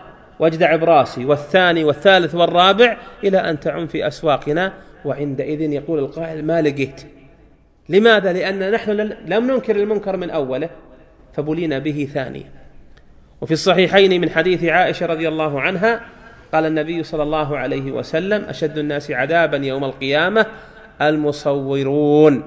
[0.44, 4.74] واجدع براسي والثاني والثالث والرابع إلى أن تعم في أسواقنا
[5.06, 7.02] وعندئذ يقول القائل ما لقيت.
[7.90, 8.92] لماذا؟ لأن نحن
[9.26, 10.70] لم ننكر المنكر من أوله
[11.34, 12.52] فبلينا به ثانيا
[13.42, 16.02] وفي الصحيحين من حديث عائشة رضي الله عنها
[16.54, 20.46] قال النبي صلى الله عليه وسلم أشد الناس عذابا يوم القيامة
[21.02, 22.44] المصورون.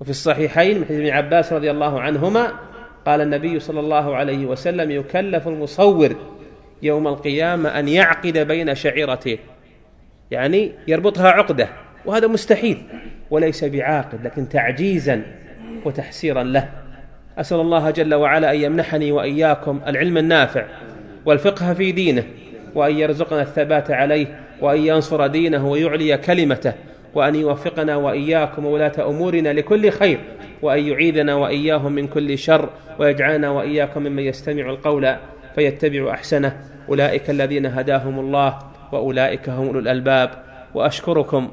[0.00, 2.52] وفي الصحيحين من حديث ابن عباس رضي الله عنهما
[3.06, 6.16] قال النبي صلى الله عليه وسلم يكلف المصور
[6.82, 9.38] يوم القيامة أن يعقد بين شعيرته.
[10.30, 11.68] يعني يربطها عقدة
[12.06, 12.82] وهذا مستحيل
[13.30, 15.22] وليس بعاقد لكن تعجيزا
[15.84, 16.68] وتحسيرا له.
[17.38, 20.64] أسأل الله جل وعلا أن يمنحني وإياكم العلم النافع
[21.26, 22.24] والفقه في دينه
[22.74, 24.26] وأن يرزقنا الثبات عليه
[24.60, 26.72] وأن ينصر دينه ويعلي كلمته
[27.14, 30.18] وأن يوفقنا وإياكم وولاة أمورنا لكل خير
[30.62, 32.68] وأن يعيذنا وإياهم من كل شر
[32.98, 35.16] ويجعلنا وإياكم ممن يستمع القول.
[35.58, 36.56] فيتبع أحسنه.
[36.88, 38.58] أولئك الذين هداهم الله
[38.92, 40.30] وأولئك هم أولو الألباب.
[40.74, 41.50] وأشكركم